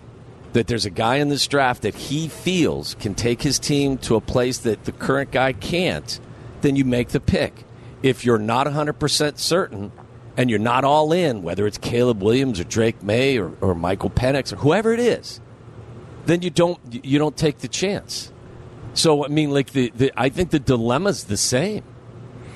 that 0.52 0.66
there's 0.66 0.84
a 0.84 0.90
guy 0.90 1.16
in 1.16 1.28
this 1.28 1.46
draft 1.46 1.82
that 1.82 1.94
he 1.94 2.28
feels 2.28 2.94
can 2.94 3.14
take 3.14 3.42
his 3.42 3.58
team 3.58 3.98
to 3.98 4.16
a 4.16 4.20
place 4.20 4.58
that 4.58 4.84
the 4.84 4.92
current 4.92 5.30
guy 5.30 5.52
can't, 5.52 6.18
then 6.60 6.76
you 6.76 6.84
make 6.84 7.10
the 7.10 7.20
pick. 7.20 7.64
If 8.02 8.24
you're 8.24 8.38
not 8.38 8.66
100% 8.66 9.38
certain 9.38 9.92
and 10.36 10.50
you're 10.50 10.58
not 10.58 10.84
all 10.84 11.12
in, 11.12 11.42
whether 11.42 11.66
it's 11.66 11.78
Caleb 11.78 12.22
Williams 12.22 12.58
or 12.58 12.64
Drake 12.64 13.02
Maye 13.02 13.38
or, 13.38 13.52
or 13.60 13.74
Michael 13.74 14.10
Penix 14.10 14.52
or 14.52 14.56
whoever 14.56 14.92
it 14.92 15.00
is, 15.00 15.40
then 16.26 16.42
you 16.42 16.50
don't 16.50 16.78
you 17.04 17.18
don't 17.18 17.36
take 17.36 17.58
the 17.58 17.68
chance. 17.68 18.32
So 18.94 19.24
I 19.24 19.28
mean, 19.28 19.50
like 19.50 19.70
the, 19.70 19.92
the 19.94 20.12
I 20.16 20.28
think 20.28 20.50
the 20.50 20.58
dilemma's 20.58 21.24
the 21.24 21.36
same, 21.36 21.84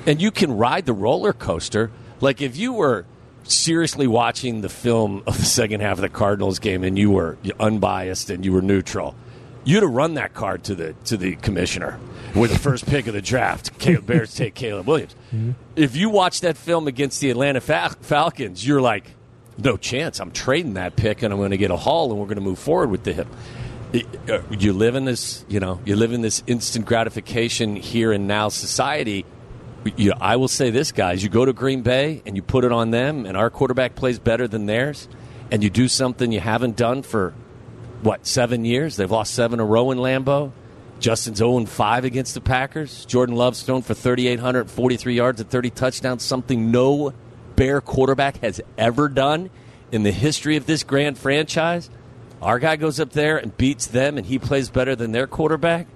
and 0.07 0.21
you 0.21 0.31
can 0.31 0.57
ride 0.57 0.87
the 0.87 0.93
roller 0.93 1.33
coaster. 1.33 1.91
Like 2.21 2.41
if 2.41 2.57
you 2.57 2.73
were 2.73 3.07
seriously 3.45 4.07
watching 4.07 4.61
the 4.61 4.69
film 4.69 5.23
of 5.27 5.37
the 5.39 5.45
second 5.45 5.81
half 5.81 5.99
of 5.99 6.03
the 6.03 6.09
Cardinals 6.09 6.59
game 6.59 6.85
and 6.85 6.99
you 6.99 7.11
were 7.11 7.37
unbiased 7.61 8.31
and 8.31 8.45
you 8.45 8.53
were 8.53 8.63
neutral, 8.63 9.15
you'd 9.65 9.83
have 9.83 9.93
run 9.93 10.15
that 10.15 10.35
card 10.35 10.65
to 10.65 10.75
the 10.75 10.95
to 11.05 11.17
the 11.17 11.37
commissioner 11.37 11.99
with 12.35 12.51
the 12.53 12.59
first 12.59 12.87
pick 12.87 13.07
of 13.07 13.15
the 13.15 13.23
draft. 13.23 13.79
Caleb 13.79 14.07
Bears 14.09 14.35
take 14.35 14.55
Caleb 14.55 14.87
Williams. 14.87 15.15
If 15.77 15.97
you 15.97 16.11
watch 16.11 16.41
that 16.43 16.57
film 16.57 16.87
against 16.89 17.21
the 17.21 17.31
Atlanta 17.31 17.61
Fal- 17.61 17.91
Falcons, 18.01 18.67
you're 18.67 18.81
like, 18.81 19.11
no 19.59 19.77
chance. 19.77 20.19
I'm 20.21 20.31
trading 20.33 20.75
that 20.75 20.97
pick 20.97 21.23
and 21.23 21.33
I'm 21.33 21.39
going 21.39 21.53
to 21.53 21.57
get 21.57 21.71
a 21.71 21.77
haul 21.77 22.11
and 22.11 22.19
we're 22.19 22.27
going 22.27 22.37
to 22.37 22.43
move 22.43 22.59
forward 22.59 22.91
with 22.91 23.05
the 23.05 23.13
hip. 23.13 23.29
Uh, 24.29 24.41
You 24.51 24.73
live 24.73 24.97
in 24.97 25.05
this, 25.05 25.45
you 25.49 25.61
know, 25.61 25.79
you 25.85 25.95
live 25.95 26.13
in 26.13 26.21
this 26.23 26.43
instant 26.49 26.85
gratification 26.87 27.77
here 27.77 28.11
and 28.11 28.27
now 28.27 28.49
society. 28.49 29.25
You 29.97 30.11
know, 30.11 30.17
I 30.21 30.37
will 30.37 30.49
say 30.49 30.71
this, 30.71 30.93
guys. 30.93 31.23
You 31.23 31.29
go 31.29 31.45
to 31.45 31.53
Green 31.53 31.83
Bay 31.83 32.23
and 32.25 32.37
you 32.37 32.43
put 32.43 32.65
it 32.65 32.73
on 32.73 32.91
them, 32.91 33.27
and 33.27 33.37
our 33.37 33.51
quarterback 33.51 33.95
plays 33.95 34.19
better 34.19 34.49
than 34.49 34.67
theirs, 34.67 35.09
and 35.51 35.63
you 35.63 35.71
do 35.71 35.89
something 35.89 36.33
you 36.33 36.41
haven't 36.41 36.77
done 36.77 37.03
for 37.03 37.35
what 38.03 38.27
seven 38.27 38.65
years? 38.65 38.97
They've 38.97 39.11
lost 39.11 39.35
seven 39.35 39.61
in 39.61 39.65
a 39.65 39.69
row 39.69 39.91
in 39.91 39.99
Lambeau. 39.99 40.53
Justin's 41.01 41.39
0 41.39 41.67
5 41.67 42.05
against 42.05 42.35
the 42.35 42.41
Packers. 42.41 43.05
Jordan 43.05 43.35
Love's 43.35 43.63
thrown 43.63 43.83
for 43.83 43.95
3,843 43.95 45.15
yards 45.15 45.41
and 45.41 45.51
30 45.51 45.71
touchdowns, 45.71 46.23
something 46.23 46.71
no 46.71 47.13
Bear 47.57 47.81
quarterback 47.81 48.39
has 48.39 48.61
ever 48.77 49.09
done 49.09 49.49
in 49.93 50.03
the 50.03 50.11
history 50.11 50.57
of 50.57 50.67
this 50.67 50.83
grand 50.83 51.17
franchise. 51.17 51.89
Our 52.43 52.59
guy 52.59 52.77
goes 52.77 52.99
up 52.99 53.11
there 53.11 53.39
and 53.39 53.57
beats 53.57 53.87
them, 53.87 54.19
and 54.19 54.27
he 54.27 54.39
plays 54.39 54.71
better 54.71 54.97
than 54.97 55.13
their 55.13 55.27
quarterback. 55.27 55.87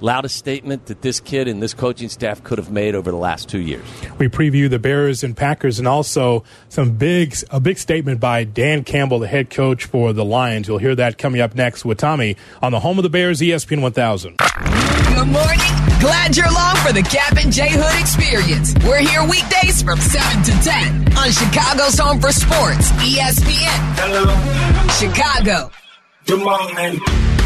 Loudest 0.00 0.36
statement 0.36 0.86
that 0.86 1.02
this 1.02 1.18
kid 1.18 1.48
and 1.48 1.60
this 1.60 1.74
coaching 1.74 2.08
staff 2.08 2.44
could 2.44 2.58
have 2.58 2.70
made 2.70 2.94
over 2.94 3.10
the 3.10 3.16
last 3.16 3.48
two 3.48 3.58
years. 3.58 3.84
We 4.18 4.28
preview 4.28 4.70
the 4.70 4.78
Bears 4.78 5.24
and 5.24 5.36
Packers, 5.36 5.78
and 5.78 5.88
also 5.88 6.44
some 6.68 6.92
big 6.92 7.34
a 7.50 7.58
big 7.58 7.78
statement 7.78 8.20
by 8.20 8.44
Dan 8.44 8.84
Campbell, 8.84 9.18
the 9.18 9.26
head 9.26 9.50
coach 9.50 9.86
for 9.86 10.12
the 10.12 10.24
Lions. 10.24 10.68
You'll 10.68 10.78
hear 10.78 10.94
that 10.94 11.18
coming 11.18 11.40
up 11.40 11.54
next 11.54 11.84
with 11.84 11.98
Tommy 11.98 12.36
on 12.62 12.72
the 12.72 12.80
home 12.80 12.98
of 12.98 13.02
the 13.02 13.10
Bears, 13.10 13.40
ESPN 13.40 13.82
1000. 13.82 14.36
Good 14.38 15.26
morning. 15.26 15.58
Glad 16.00 16.36
you're 16.36 16.46
along 16.46 16.76
for 16.76 16.92
the 16.92 17.02
Kap 17.02 17.36
and 17.36 17.52
J 17.52 17.70
Hood 17.70 18.00
experience. 18.00 18.74
We're 18.86 19.00
here 19.00 19.26
weekdays 19.28 19.82
from 19.82 19.98
7 19.98 20.42
to 20.44 20.52
10 20.62 21.18
on 21.18 21.32
Chicago's 21.32 21.98
Home 21.98 22.20
for 22.20 22.30
Sports, 22.30 22.92
ESPN. 23.02 23.78
Hello. 23.98 24.58
Chicago. 24.94 25.72
Good 26.26 26.44
morning. 26.44 27.37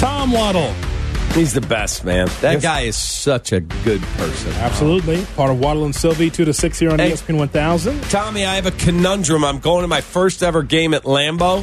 Tom 0.00 0.32
Waddle. 0.32 0.72
He's 1.34 1.52
the 1.52 1.60
best, 1.60 2.04
man. 2.04 2.26
That 2.40 2.54
Yes. 2.54 2.62
guy 2.62 2.80
is 2.80 2.96
such 2.96 3.52
a 3.52 3.60
good 3.60 4.00
person. 4.16 4.52
Absolutely. 4.54 5.24
Part 5.36 5.50
of 5.50 5.60
Waddle 5.60 5.84
and 5.84 5.94
Sylvie, 5.94 6.30
2 6.30 6.44
to 6.46 6.52
6 6.52 6.78
here 6.78 6.90
on 6.90 6.98
Hey. 6.98 7.10
ESPN 7.12 7.36
1000. 7.38 8.02
Tommy, 8.10 8.44
I 8.44 8.54
have 8.56 8.66
a 8.66 8.70
conundrum. 8.72 9.44
I'm 9.44 9.58
going 9.58 9.82
to 9.82 9.88
my 9.88 10.00
first 10.00 10.42
ever 10.42 10.62
game 10.62 10.94
at 10.94 11.04
Lambeau. 11.04 11.60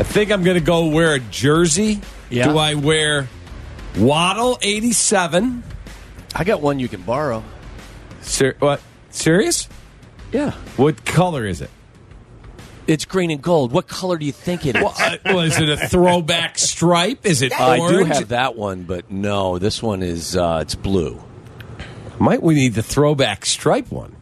I 0.00 0.02
think 0.04 0.32
I'm 0.32 0.42
going 0.42 0.56
to 0.56 0.64
go 0.64 0.86
wear 0.86 1.14
a 1.14 1.20
jersey. 1.20 2.00
Yeah. 2.30 2.48
Do 2.48 2.58
I 2.58 2.74
wear 2.74 3.28
Waddle 3.96 4.58
87? 4.62 5.62
I 6.34 6.44
got 6.44 6.60
one 6.62 6.78
you 6.80 6.88
can 6.88 7.02
borrow. 7.02 7.44
Ser- 8.22 8.56
what? 8.58 8.80
Serious? 9.10 9.68
Yeah. 10.32 10.52
What 10.76 11.04
color 11.04 11.46
is 11.46 11.60
it? 11.60 11.70
It's 12.88 13.04
green 13.04 13.30
and 13.30 13.40
gold. 13.42 13.70
What 13.70 13.86
color 13.86 14.16
do 14.18 14.24
you 14.26 14.32
think 14.32 14.64
it 14.66 14.74
is? 14.74 14.82
Well, 14.82 14.94
uh, 14.98 15.16
well, 15.26 15.40
is 15.40 15.60
it 15.60 15.68
a 15.68 15.76
throwback 15.76 16.58
stripe? 16.58 17.24
Is 17.26 17.42
it 17.42 17.52
I 17.52 17.76
do 17.76 18.02
have 18.04 18.28
that 18.28 18.56
one, 18.56 18.82
but 18.84 19.10
no, 19.10 19.58
this 19.58 19.82
one 19.82 20.02
is 20.02 20.34
uh, 20.36 20.60
it's 20.62 20.74
blue. 20.74 21.22
Might 22.18 22.42
we 22.42 22.54
need 22.54 22.74
the 22.74 22.82
throwback 22.82 23.44
stripe 23.46 23.92
one? 23.92 24.16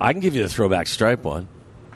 I 0.00 0.12
can 0.12 0.20
give 0.20 0.34
you 0.34 0.42
the 0.42 0.48
throwback 0.48 0.86
stripe 0.88 1.22
one. 1.24 1.46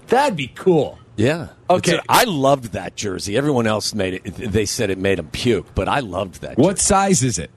That'd 0.08 0.36
be 0.36 0.48
cool. 0.48 0.98
Yeah. 1.16 1.48
Okay. 1.68 1.96
A- 1.96 2.02
I 2.08 2.24
loved 2.24 2.72
that 2.72 2.96
jersey. 2.96 3.36
Everyone 3.36 3.66
else 3.66 3.94
made 3.94 4.14
it. 4.14 4.24
They 4.34 4.66
said 4.66 4.90
it 4.90 4.98
made 4.98 5.18
them 5.18 5.28
puke, 5.30 5.74
but 5.74 5.88
I 5.88 6.00
loved 6.00 6.42
that. 6.42 6.56
What 6.58 6.76
jersey. 6.76 6.82
size 6.86 7.22
is 7.22 7.38
it? 7.38 7.50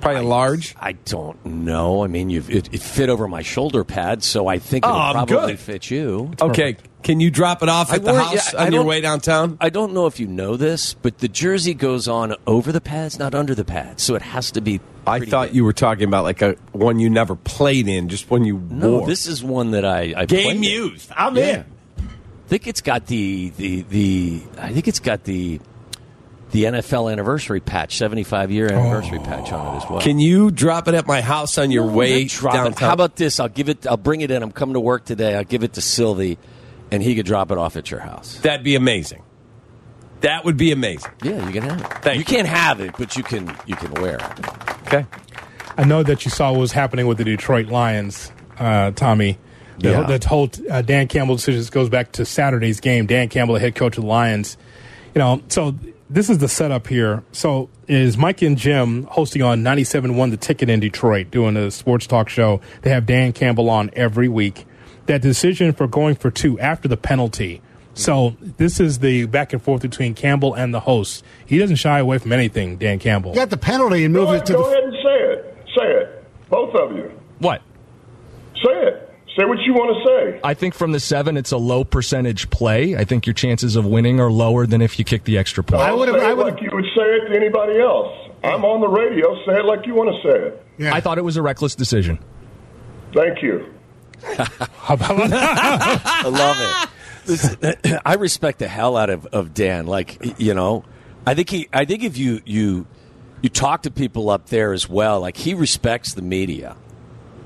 Probably 0.00 0.20
a 0.20 0.24
large. 0.24 0.74
I 0.80 0.92
don't 0.92 1.44
know. 1.46 2.02
I 2.02 2.08
mean, 2.08 2.28
you've, 2.28 2.50
it, 2.50 2.74
it 2.74 2.82
fit 2.82 3.08
over 3.08 3.28
my 3.28 3.42
shoulder 3.42 3.84
pad, 3.84 4.24
so 4.24 4.48
I 4.48 4.58
think 4.58 4.84
it'll 4.84 4.96
Oh, 4.96 5.12
probably 5.12 5.52
good. 5.52 5.60
fit 5.60 5.90
you. 5.92 6.32
Okay, 6.40 6.76
can 7.02 7.20
you 7.20 7.30
drop 7.30 7.62
it 7.62 7.68
off 7.68 7.90
I 7.92 7.96
at 7.96 8.04
the 8.04 8.12
worry- 8.12 8.22
house 8.22 8.52
yeah, 8.54 8.60
I 8.60 8.66
on 8.66 8.72
your 8.72 8.84
way 8.84 9.00
downtown? 9.00 9.56
I 9.60 9.70
don't 9.70 9.92
know 9.92 10.06
if 10.06 10.20
you 10.20 10.26
know 10.26 10.56
this, 10.56 10.94
but 10.94 11.18
the 11.18 11.28
jersey 11.28 11.74
goes 11.74 12.08
on 12.08 12.34
over 12.46 12.72
the 12.72 12.80
pads, 12.80 13.18
not 13.18 13.34
under 13.34 13.54
the 13.54 13.64
pads, 13.64 14.02
so 14.02 14.14
it 14.14 14.22
has 14.22 14.50
to 14.52 14.60
be. 14.60 14.80
I 15.06 15.20
thought 15.20 15.48
big. 15.48 15.56
you 15.56 15.64
were 15.64 15.72
talking 15.72 16.04
about 16.04 16.24
like 16.24 16.42
a 16.42 16.52
one 16.72 16.98
you 17.00 17.10
never 17.10 17.34
played 17.34 17.88
in, 17.88 18.08
just 18.08 18.30
one 18.30 18.44
you 18.44 18.58
No, 18.70 18.98
wore. 18.98 19.06
this 19.06 19.26
is 19.26 19.42
one 19.42 19.72
that 19.72 19.84
I, 19.84 20.14
I 20.16 20.24
game 20.26 20.44
played 20.44 20.56
in. 20.56 20.62
used. 20.62 21.10
I'm 21.16 21.36
Yeah. 21.36 21.44
in. 21.44 21.64
I 21.98 22.48
think 22.48 22.66
it's 22.66 22.80
got 22.82 23.06
the 23.06 23.50
the 23.56 23.82
the. 23.88 24.42
I 24.58 24.72
think 24.72 24.86
it's 24.86 25.00
got 25.00 25.24
the 25.24 25.58
the 26.50 26.64
NFL 26.64 27.10
anniversary 27.10 27.60
patch, 27.60 27.96
seventy 27.96 28.24
five 28.24 28.50
year 28.50 28.70
anniversary 28.70 29.18
oh. 29.20 29.24
patch 29.24 29.50
on 29.52 29.74
it 29.74 29.78
as 29.82 29.90
well. 29.90 30.00
Can 30.02 30.18
you 30.18 30.50
drop 30.50 30.86
it 30.86 30.94
at 30.94 31.06
my 31.06 31.22
house 31.22 31.56
on 31.56 31.70
your 31.70 31.86
No, 31.86 31.92
way 31.94 32.24
not 32.24 32.32
it. 32.34 32.42
downtown? 32.52 32.88
How 32.88 32.92
about 32.92 33.16
this? 33.16 33.40
I'll 33.40 33.48
give 33.48 33.70
it. 33.70 33.86
I'll 33.86 33.96
bring 33.96 34.20
it 34.20 34.30
in. 34.30 34.42
I'm 34.42 34.52
coming 34.52 34.74
to 34.74 34.80
work 34.80 35.04
today. 35.06 35.34
I'll 35.34 35.44
give 35.44 35.62
it 35.62 35.72
to 35.74 35.80
Sylvie, 35.80 36.36
and 36.92 37.02
he 37.02 37.14
could 37.16 37.26
drop 37.26 37.50
it 37.50 37.58
off 37.58 37.76
at 37.76 37.90
your 37.90 38.00
house. 38.00 38.38
That'd 38.40 38.62
be 38.64 38.74
amazing. 38.76 39.22
That 40.20 40.44
would 40.44 40.56
be 40.56 40.70
amazing. 40.70 41.10
Yeah, 41.24 41.44
you 41.48 41.52
can 41.52 41.62
have 41.68 41.80
it. 41.80 41.86
Thank 42.02 42.14
you 42.14 42.18
you. 42.20 42.24
can't 42.24 42.46
have 42.46 42.80
it, 42.80 42.94
but 42.96 43.16
you 43.16 43.24
can. 43.24 43.56
You 43.66 43.74
can 43.74 43.92
wear 44.00 44.16
it. 44.16 44.48
Okay. 44.86 45.06
I 45.76 45.84
know 45.84 46.02
that 46.04 46.24
you 46.24 46.30
saw 46.30 46.52
what 46.52 46.60
was 46.60 46.72
happening 46.72 47.06
with 47.08 47.18
the 47.18 47.24
Detroit 47.24 47.66
Lions, 47.66 48.30
uh, 48.58 48.92
Tommy. 48.92 49.38
The, 49.78 49.90
Yeah. 49.90 50.02
the 50.18 50.28
whole 50.28 50.48
uh, 50.70 50.82
Dan 50.82 51.08
Campbell 51.08 51.34
decision 51.36 51.64
goes 51.72 51.88
back 51.88 52.12
to 52.12 52.24
Saturday's 52.24 52.78
game. 52.78 53.06
Dan 53.06 53.28
Campbell, 53.30 53.54
the 53.54 53.60
head 53.60 53.74
coach 53.74 53.96
of 53.96 54.02
the 54.04 54.08
Lions. 54.08 54.56
You 55.14 55.18
know, 55.18 55.42
so 55.48 55.74
this 56.08 56.30
is 56.30 56.38
the 56.38 56.48
setup 56.48 56.86
here. 56.86 57.24
So 57.32 57.68
is 57.88 58.16
Mike 58.16 58.42
and 58.42 58.56
Jim 58.56 59.04
hosting 59.04 59.42
on 59.42 59.62
97.1 59.62 60.30
The 60.30 60.36
Ticket 60.36 60.68
in 60.70 60.78
Detroit, 60.78 61.30
doing 61.30 61.56
a 61.56 61.70
sports 61.70 62.06
talk 62.06 62.28
show. 62.28 62.60
They 62.82 62.90
have 62.90 63.06
Dan 63.06 63.32
Campbell 63.32 63.68
on 63.70 63.90
every 63.94 64.28
week. 64.28 64.66
That 65.12 65.20
decision 65.20 65.74
for 65.74 65.86
going 65.86 66.14
for 66.14 66.30
two 66.30 66.58
after 66.58 66.88
the 66.88 66.96
penalty. 66.96 67.60
So 67.92 68.34
this 68.40 68.80
is 68.80 69.00
the 69.00 69.26
back 69.26 69.52
and 69.52 69.60
forth 69.60 69.82
between 69.82 70.14
Campbell 70.14 70.54
and 70.54 70.72
the 70.72 70.80
host. 70.80 71.22
He 71.44 71.58
doesn't 71.58 71.76
shy 71.76 71.98
away 71.98 72.16
from 72.16 72.32
anything, 72.32 72.78
Dan 72.78 72.98
Campbell. 72.98 73.34
got 73.34 73.50
the 73.50 73.58
penalty 73.58 74.06
and 74.06 74.14
move 74.14 74.28
Go, 74.28 74.32
it 74.32 74.46
to 74.46 74.52
go 74.54 74.62
the. 74.62 74.70
ahead 74.70 74.84
and 74.84 74.92
say 74.94 75.18
it. 75.20 75.56
Say 75.76 75.84
it. 75.84 76.24
Both 76.48 76.74
of 76.76 76.96
you. 76.96 77.12
What? 77.40 77.60
Say 78.54 78.72
it. 78.72 79.14
Say 79.36 79.44
what 79.44 79.58
you 79.66 79.74
want 79.74 80.02
to 80.02 80.32
say. 80.32 80.40
I 80.42 80.54
think 80.54 80.72
from 80.72 80.92
the 80.92 81.00
seven, 81.00 81.36
it's 81.36 81.52
a 81.52 81.58
low 81.58 81.84
percentage 81.84 82.48
play. 82.48 82.96
I 82.96 83.04
think 83.04 83.26
your 83.26 83.34
chances 83.34 83.76
of 83.76 83.84
winning 83.84 84.18
are 84.18 84.30
lower 84.32 84.64
than 84.66 84.80
if 84.80 84.98
you 84.98 85.04
kick 85.04 85.24
the 85.24 85.36
extra 85.36 85.62
point. 85.62 85.82
I 85.82 85.92
would've- 85.92 86.14
say 86.14 86.24
I 86.24 86.30
it 86.30 86.36
would've- 86.38 86.54
like 86.54 86.62
you 86.62 86.70
would 86.72 86.86
say 86.96 87.02
it 87.02 87.28
to 87.28 87.36
anybody 87.36 87.78
else. 87.78 88.16
I'm 88.42 88.64
on 88.64 88.80
the 88.80 88.88
radio. 88.88 89.34
Say 89.44 89.58
it 89.58 89.66
like 89.66 89.86
you 89.86 89.94
want 89.94 90.08
to 90.16 90.22
say 90.32 90.38
it. 90.38 90.66
Yeah. 90.78 90.94
I 90.94 91.00
thought 91.00 91.18
it 91.18 91.24
was 91.24 91.36
a 91.36 91.42
reckless 91.42 91.74
decision. 91.74 92.18
Thank 93.14 93.42
you. 93.42 93.66
I 94.88 96.22
love 96.26 96.56
it. 96.60 97.28
Listen, 97.28 97.98
I 98.04 98.14
respect 98.14 98.58
the 98.58 98.68
hell 98.68 98.96
out 98.96 99.10
of, 99.10 99.26
of 99.26 99.54
Dan. 99.54 99.86
Like 99.86 100.40
you 100.40 100.54
know, 100.54 100.84
I 101.26 101.34
think 101.34 101.50
he. 101.50 101.68
I 101.72 101.84
think 101.84 102.02
if 102.04 102.16
you 102.18 102.40
you 102.44 102.86
you 103.40 103.48
talk 103.48 103.82
to 103.82 103.90
people 103.90 104.30
up 104.30 104.46
there 104.46 104.72
as 104.72 104.88
well, 104.88 105.20
like 105.20 105.36
he 105.36 105.54
respects 105.54 106.14
the 106.14 106.22
media. 106.22 106.76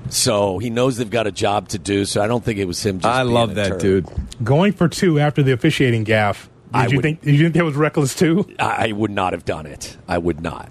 So 0.09 0.57
he 0.57 0.69
knows 0.69 0.95
they've 0.97 1.09
got 1.09 1.27
a 1.27 1.31
job 1.31 1.67
to 1.69 1.77
do. 1.79 2.05
So 2.05 2.21
I 2.21 2.27
don't 2.27 2.43
think 2.43 2.59
it 2.59 2.65
was 2.65 2.83
him. 2.85 2.99
Just 2.99 3.05
I 3.13 3.23
being 3.23 3.33
love 3.33 3.51
a 3.51 3.53
that 3.55 3.67
turd. 3.71 3.79
dude. 3.81 4.09
Going 4.43 4.71
for 4.71 4.87
two 4.87 5.19
after 5.19 5.43
the 5.43 5.51
officiating 5.51 6.05
gaff. 6.05 6.49
Did 6.71 6.75
I 6.75 6.87
you 6.87 6.95
would- 6.97 7.03
think? 7.03 7.21
Did 7.21 7.35
you 7.35 7.43
think 7.43 7.55
that 7.55 7.65
was 7.65 7.75
reckless 7.75 8.15
too? 8.15 8.47
I, 8.59 8.87
I 8.89 8.91
would 8.93 9.11
not 9.11 9.33
have 9.33 9.43
done 9.45 9.65
it. 9.65 9.97
I 10.07 10.17
would 10.17 10.41
not. 10.41 10.69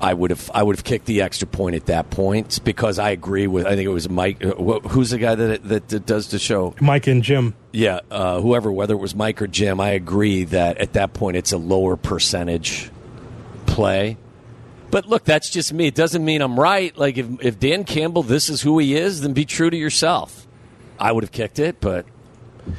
I 0.00 0.12
would 0.12 0.30
have. 0.30 0.50
I 0.52 0.62
would 0.62 0.76
have 0.76 0.84
kicked 0.84 1.06
the 1.06 1.22
extra 1.22 1.46
point 1.46 1.76
at 1.76 1.86
that 1.86 2.10
point 2.10 2.60
because 2.64 2.98
I 2.98 3.10
agree 3.10 3.46
with. 3.46 3.66
I 3.66 3.70
think 3.70 3.86
it 3.86 3.92
was 3.92 4.08
Mike. 4.08 4.44
Uh, 4.44 4.54
who's 4.80 5.10
the 5.10 5.18
guy 5.18 5.34
that, 5.34 5.62
that 5.68 5.88
that 5.88 6.06
does 6.06 6.28
the 6.28 6.38
show? 6.38 6.74
Mike 6.80 7.06
and 7.06 7.22
Jim. 7.22 7.54
Yeah, 7.72 8.00
uh, 8.10 8.40
whoever, 8.40 8.70
whether 8.70 8.94
it 8.94 8.98
was 8.98 9.14
Mike 9.14 9.40
or 9.40 9.46
Jim, 9.46 9.80
I 9.80 9.90
agree 9.90 10.44
that 10.44 10.78
at 10.78 10.94
that 10.94 11.14
point 11.14 11.36
it's 11.36 11.52
a 11.52 11.58
lower 11.58 11.96
percentage 11.96 12.90
play. 13.66 14.18
But 14.90 15.06
look, 15.06 15.24
that's 15.24 15.50
just 15.50 15.72
me. 15.72 15.86
It 15.86 15.94
doesn't 15.94 16.24
mean 16.24 16.40
I'm 16.40 16.58
right. 16.58 16.96
Like 16.96 17.16
if 17.18 17.26
if 17.40 17.58
Dan 17.58 17.84
Campbell, 17.84 18.22
this 18.22 18.48
is 18.48 18.62
who 18.62 18.78
he 18.78 18.96
is, 18.96 19.22
then 19.22 19.32
be 19.32 19.44
true 19.44 19.70
to 19.70 19.76
yourself. 19.76 20.46
I 20.98 21.12
would 21.12 21.24
have 21.24 21.32
kicked 21.32 21.58
it, 21.58 21.80
but 21.80 22.06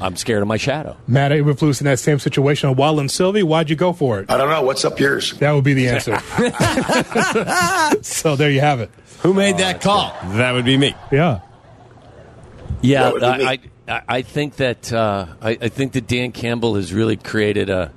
I'm 0.00 0.16
scared 0.16 0.42
of 0.42 0.48
my 0.48 0.56
shadow. 0.56 0.96
Matt 1.06 1.32
Eberflus 1.32 1.80
in 1.80 1.84
that 1.84 1.98
same 1.98 2.18
situation. 2.18 2.74
Wall 2.74 2.98
and 3.00 3.10
Sylvie, 3.10 3.42
why'd 3.42 3.70
you 3.70 3.76
go 3.76 3.92
for 3.92 4.20
it? 4.20 4.30
I 4.30 4.36
don't 4.36 4.50
know. 4.50 4.62
What's 4.62 4.84
up 4.84 4.98
yours? 4.98 5.32
That 5.38 5.52
would 5.52 5.64
be 5.64 5.74
the 5.74 5.88
answer. 5.88 6.18
so 8.02 8.36
there 8.36 8.50
you 8.50 8.60
have 8.60 8.80
it. 8.80 8.90
Who 9.20 9.32
made 9.34 9.58
that 9.58 9.80
call? 9.80 10.14
That 10.34 10.52
would 10.52 10.64
be 10.64 10.76
me. 10.76 10.94
Yeah. 11.10 11.40
Yeah, 12.82 13.04
That 13.04 13.12
would 13.12 13.20
be 13.20 13.26
I. 13.26 13.50
I 13.52 13.60
I 13.88 14.02
I 14.08 14.22
think 14.22 14.56
that 14.56 14.92
uh, 14.92 15.26
I, 15.40 15.50
I 15.60 15.68
think 15.68 15.92
that 15.92 16.06
Dan 16.06 16.32
Campbell 16.32 16.74
has 16.74 16.92
really 16.92 17.16
created 17.16 17.70
a 17.70 17.92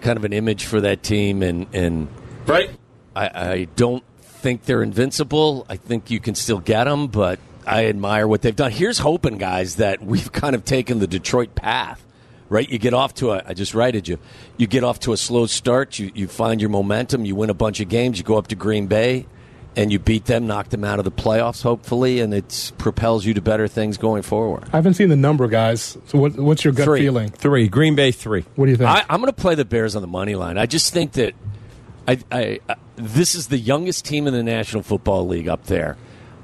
kind 0.00 0.16
of 0.16 0.24
an 0.24 0.32
image 0.32 0.64
for 0.66 0.80
that 0.80 1.02
team, 1.02 1.42
and 1.42 1.66
and 1.72 2.08
Right? 2.46 2.70
I, 3.14 3.50
I 3.52 3.64
don't 3.76 4.02
think 4.20 4.64
they're 4.64 4.82
invincible. 4.82 5.66
I 5.68 5.76
think 5.76 6.10
you 6.10 6.20
can 6.20 6.34
still 6.34 6.58
get 6.60 6.84
them, 6.84 7.08
but 7.08 7.38
I 7.66 7.86
admire 7.86 8.26
what 8.26 8.42
they've 8.42 8.54
done. 8.56 8.72
Here's 8.72 8.98
hoping, 8.98 9.38
guys, 9.38 9.76
that 9.76 10.02
we've 10.02 10.30
kind 10.42 10.54
of 10.54 10.64
taken 10.64 10.98
the 10.98 11.06
Detroit 11.06 11.54
path. 11.54 12.04
Right, 12.48 12.68
you 12.68 12.78
get 12.78 12.92
off 12.92 13.14
to 13.14 13.30
a. 13.30 13.42
I 13.46 13.54
just 13.54 13.72
righted 13.74 14.06
you. 14.06 14.18
You 14.58 14.66
get 14.66 14.84
off 14.84 15.00
to 15.00 15.14
a 15.14 15.16
slow 15.16 15.46
start. 15.46 15.98
You 15.98 16.12
you 16.14 16.28
find 16.28 16.60
your 16.60 16.68
momentum. 16.68 17.24
You 17.24 17.34
win 17.34 17.48
a 17.48 17.54
bunch 17.54 17.80
of 17.80 17.88
games. 17.88 18.18
You 18.18 18.24
go 18.24 18.36
up 18.36 18.48
to 18.48 18.54
Green 18.54 18.88
Bay, 18.88 19.24
and 19.74 19.90
you 19.90 19.98
beat 19.98 20.26
them, 20.26 20.46
knock 20.46 20.68
them 20.68 20.84
out 20.84 20.98
of 20.98 21.06
the 21.06 21.10
playoffs, 21.10 21.62
hopefully, 21.62 22.20
and 22.20 22.34
it 22.34 22.72
propels 22.76 23.24
you 23.24 23.32
to 23.34 23.40
better 23.40 23.68
things 23.68 23.96
going 23.96 24.20
forward. 24.22 24.64
I 24.72 24.76
haven't 24.76 24.94
seen 24.94 25.08
the 25.08 25.16
number, 25.16 25.48
guys. 25.48 25.96
So 26.08 26.18
what, 26.18 26.34
what's 26.34 26.62
your 26.62 26.74
gut 26.74 26.84
Three. 26.84 27.00
feeling? 27.00 27.30
Three. 27.30 27.68
Green 27.68 27.94
Bay 27.94 28.12
three. 28.12 28.44
What 28.56 28.66
do 28.66 28.70
you 28.70 28.76
think? 28.76 28.90
I, 28.90 29.02
I'm 29.08 29.20
going 29.22 29.32
to 29.32 29.40
play 29.40 29.54
the 29.54 29.64
Bears 29.64 29.96
on 29.96 30.02
the 30.02 30.08
money 30.08 30.34
line. 30.34 30.58
I 30.58 30.66
just 30.66 30.92
think 30.92 31.12
that 31.12 31.32
I, 32.06 32.18
I, 32.30 32.60
uh, 32.68 32.74
this 32.96 33.34
is 33.34 33.46
the 33.46 33.58
youngest 33.58 34.04
team 34.04 34.26
in 34.26 34.34
the 34.34 34.42
National 34.42 34.82
Football 34.82 35.26
League 35.26 35.48
up 35.48 35.64
there. 35.64 35.96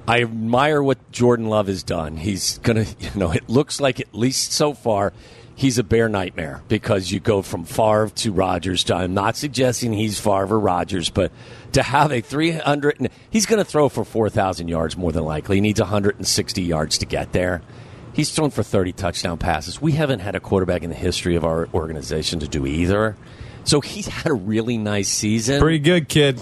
I 0.09 0.23
admire 0.23 0.83
what 0.83 1.13
Jordan 1.13 1.51
Love 1.51 1.67
has 1.67 1.83
done. 1.83 2.17
He's 2.17 2.57
going 2.59 2.83
to, 2.83 2.97
you 2.99 3.11
know, 3.15 3.31
it 3.31 3.47
looks 3.47 3.79
like 3.79 4.01
at 4.01 4.15
least 4.15 4.53
so 4.53 4.73
far 4.73 5.13
he's 5.55 5.77
a 5.77 5.83
bear 5.83 6.09
nightmare 6.09 6.63
because 6.69 7.13
you 7.13 7.21
go 7.21 7.43
from 7.43 7.65
Favre 7.65 8.09
to 8.09 8.33
Rodgers. 8.33 8.91
I'm 8.91 9.13
not 9.13 9.37
suggesting 9.37 9.93
he's 9.93 10.19
Favre 10.19 10.55
or 10.55 10.61
Rodgers, 10.61 11.11
but 11.11 11.31
to 11.73 11.83
have 11.83 12.11
a 12.11 12.23
300, 12.23 13.11
he's 13.29 13.45
going 13.45 13.59
to 13.59 13.67
throw 13.67 13.91
for 13.91 14.03
4,000 14.03 14.69
yards 14.69 14.97
more 14.97 15.13
than 15.13 15.25
likely. 15.25 15.57
He 15.57 15.61
needs 15.61 15.79
160 15.79 16.63
yards 16.63 16.97
to 16.99 17.07
get 17.07 17.33
there. 17.33 17.61
He's 18.15 18.33
thrown 18.33 18.51
for 18.51 18.63
30 18.63 18.93
touchdown 18.93 19.37
passes. 19.37 19.83
We 19.83 19.93
haven't 19.93 20.21
had 20.21 20.35
a 20.35 20.41
quarterback 20.41 20.85
in 20.85 20.89
the 20.89 20.97
history 20.97 21.37
of 21.37 21.45
our 21.45 21.69
organization 21.75 22.41
to 22.41 22.49
do 22.49 22.67
either. 22.67 23.15
So 23.65 23.83
he's 23.83 24.09
had 24.09 24.31
a 24.31 24.35
really 24.35 24.79
nice 24.79 25.11
season. 25.11 25.61
Pretty 25.61 25.81
good, 25.81 26.09
kid. 26.09 26.41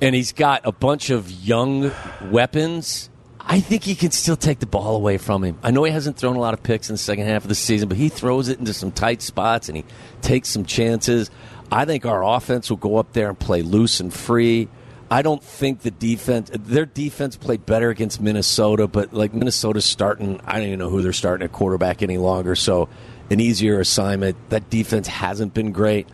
And 0.00 0.14
he's 0.14 0.32
got 0.32 0.62
a 0.64 0.72
bunch 0.72 1.10
of 1.10 1.30
young 1.30 1.90
weapons. 2.30 3.10
I 3.40 3.60
think 3.60 3.82
he 3.82 3.94
can 3.94 4.10
still 4.10 4.36
take 4.36 4.58
the 4.60 4.66
ball 4.66 4.94
away 4.94 5.18
from 5.18 5.42
him. 5.42 5.58
I 5.62 5.70
know 5.70 5.82
he 5.84 5.90
hasn't 5.90 6.18
thrown 6.18 6.36
a 6.36 6.40
lot 6.40 6.54
of 6.54 6.62
picks 6.62 6.90
in 6.90 6.94
the 6.94 6.98
second 6.98 7.26
half 7.26 7.44
of 7.44 7.48
the 7.48 7.54
season, 7.54 7.88
but 7.88 7.96
he 7.96 8.10
throws 8.10 8.48
it 8.48 8.58
into 8.58 8.74
some 8.74 8.92
tight 8.92 9.22
spots 9.22 9.68
and 9.68 9.76
he 9.76 9.84
takes 10.20 10.50
some 10.50 10.64
chances. 10.64 11.30
I 11.72 11.84
think 11.84 12.06
our 12.06 12.22
offense 12.22 12.70
will 12.70 12.76
go 12.76 12.96
up 12.96 13.12
there 13.14 13.28
and 13.28 13.38
play 13.38 13.62
loose 13.62 14.00
and 14.00 14.12
free. 14.12 14.68
I 15.10 15.22
don't 15.22 15.42
think 15.42 15.80
the 15.80 15.90
defense, 15.90 16.50
their 16.52 16.84
defense 16.84 17.36
played 17.36 17.64
better 17.64 17.88
against 17.88 18.20
Minnesota, 18.20 18.86
but 18.86 19.14
like 19.14 19.32
Minnesota's 19.32 19.86
starting, 19.86 20.40
I 20.44 20.58
don't 20.58 20.66
even 20.66 20.78
know 20.78 20.90
who 20.90 21.00
they're 21.00 21.14
starting 21.14 21.44
at 21.44 21.52
quarterback 21.52 22.02
any 22.02 22.18
longer. 22.18 22.54
So 22.54 22.90
an 23.30 23.40
easier 23.40 23.80
assignment. 23.80 24.36
That 24.50 24.70
defense 24.70 25.08
hasn't 25.08 25.54
been 25.54 25.72
great. 25.72 26.06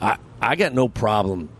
I, 0.00 0.16
I 0.40 0.56
got 0.56 0.72
no 0.72 0.88
problem 0.88 1.50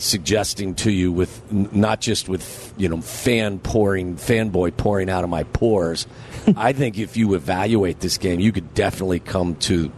suggesting 0.00 0.74
to 0.74 0.90
you 0.90 1.12
with 1.12 1.52
not 1.52 2.00
just 2.00 2.28
with 2.28 2.72
you 2.76 2.88
know 2.88 3.00
fan 3.00 3.58
pouring 3.58 4.16
fanboy 4.16 4.74
pouring 4.76 5.10
out 5.10 5.24
of 5.24 5.30
my 5.30 5.42
pores 5.44 6.06
i 6.56 6.72
think 6.72 6.98
if 6.98 7.18
you 7.18 7.34
evaluate 7.34 8.00
this 8.00 8.16
game 8.16 8.40
you 8.40 8.50
could 8.50 8.72
definitely 8.72 9.20
come 9.20 9.54
to 9.56 9.92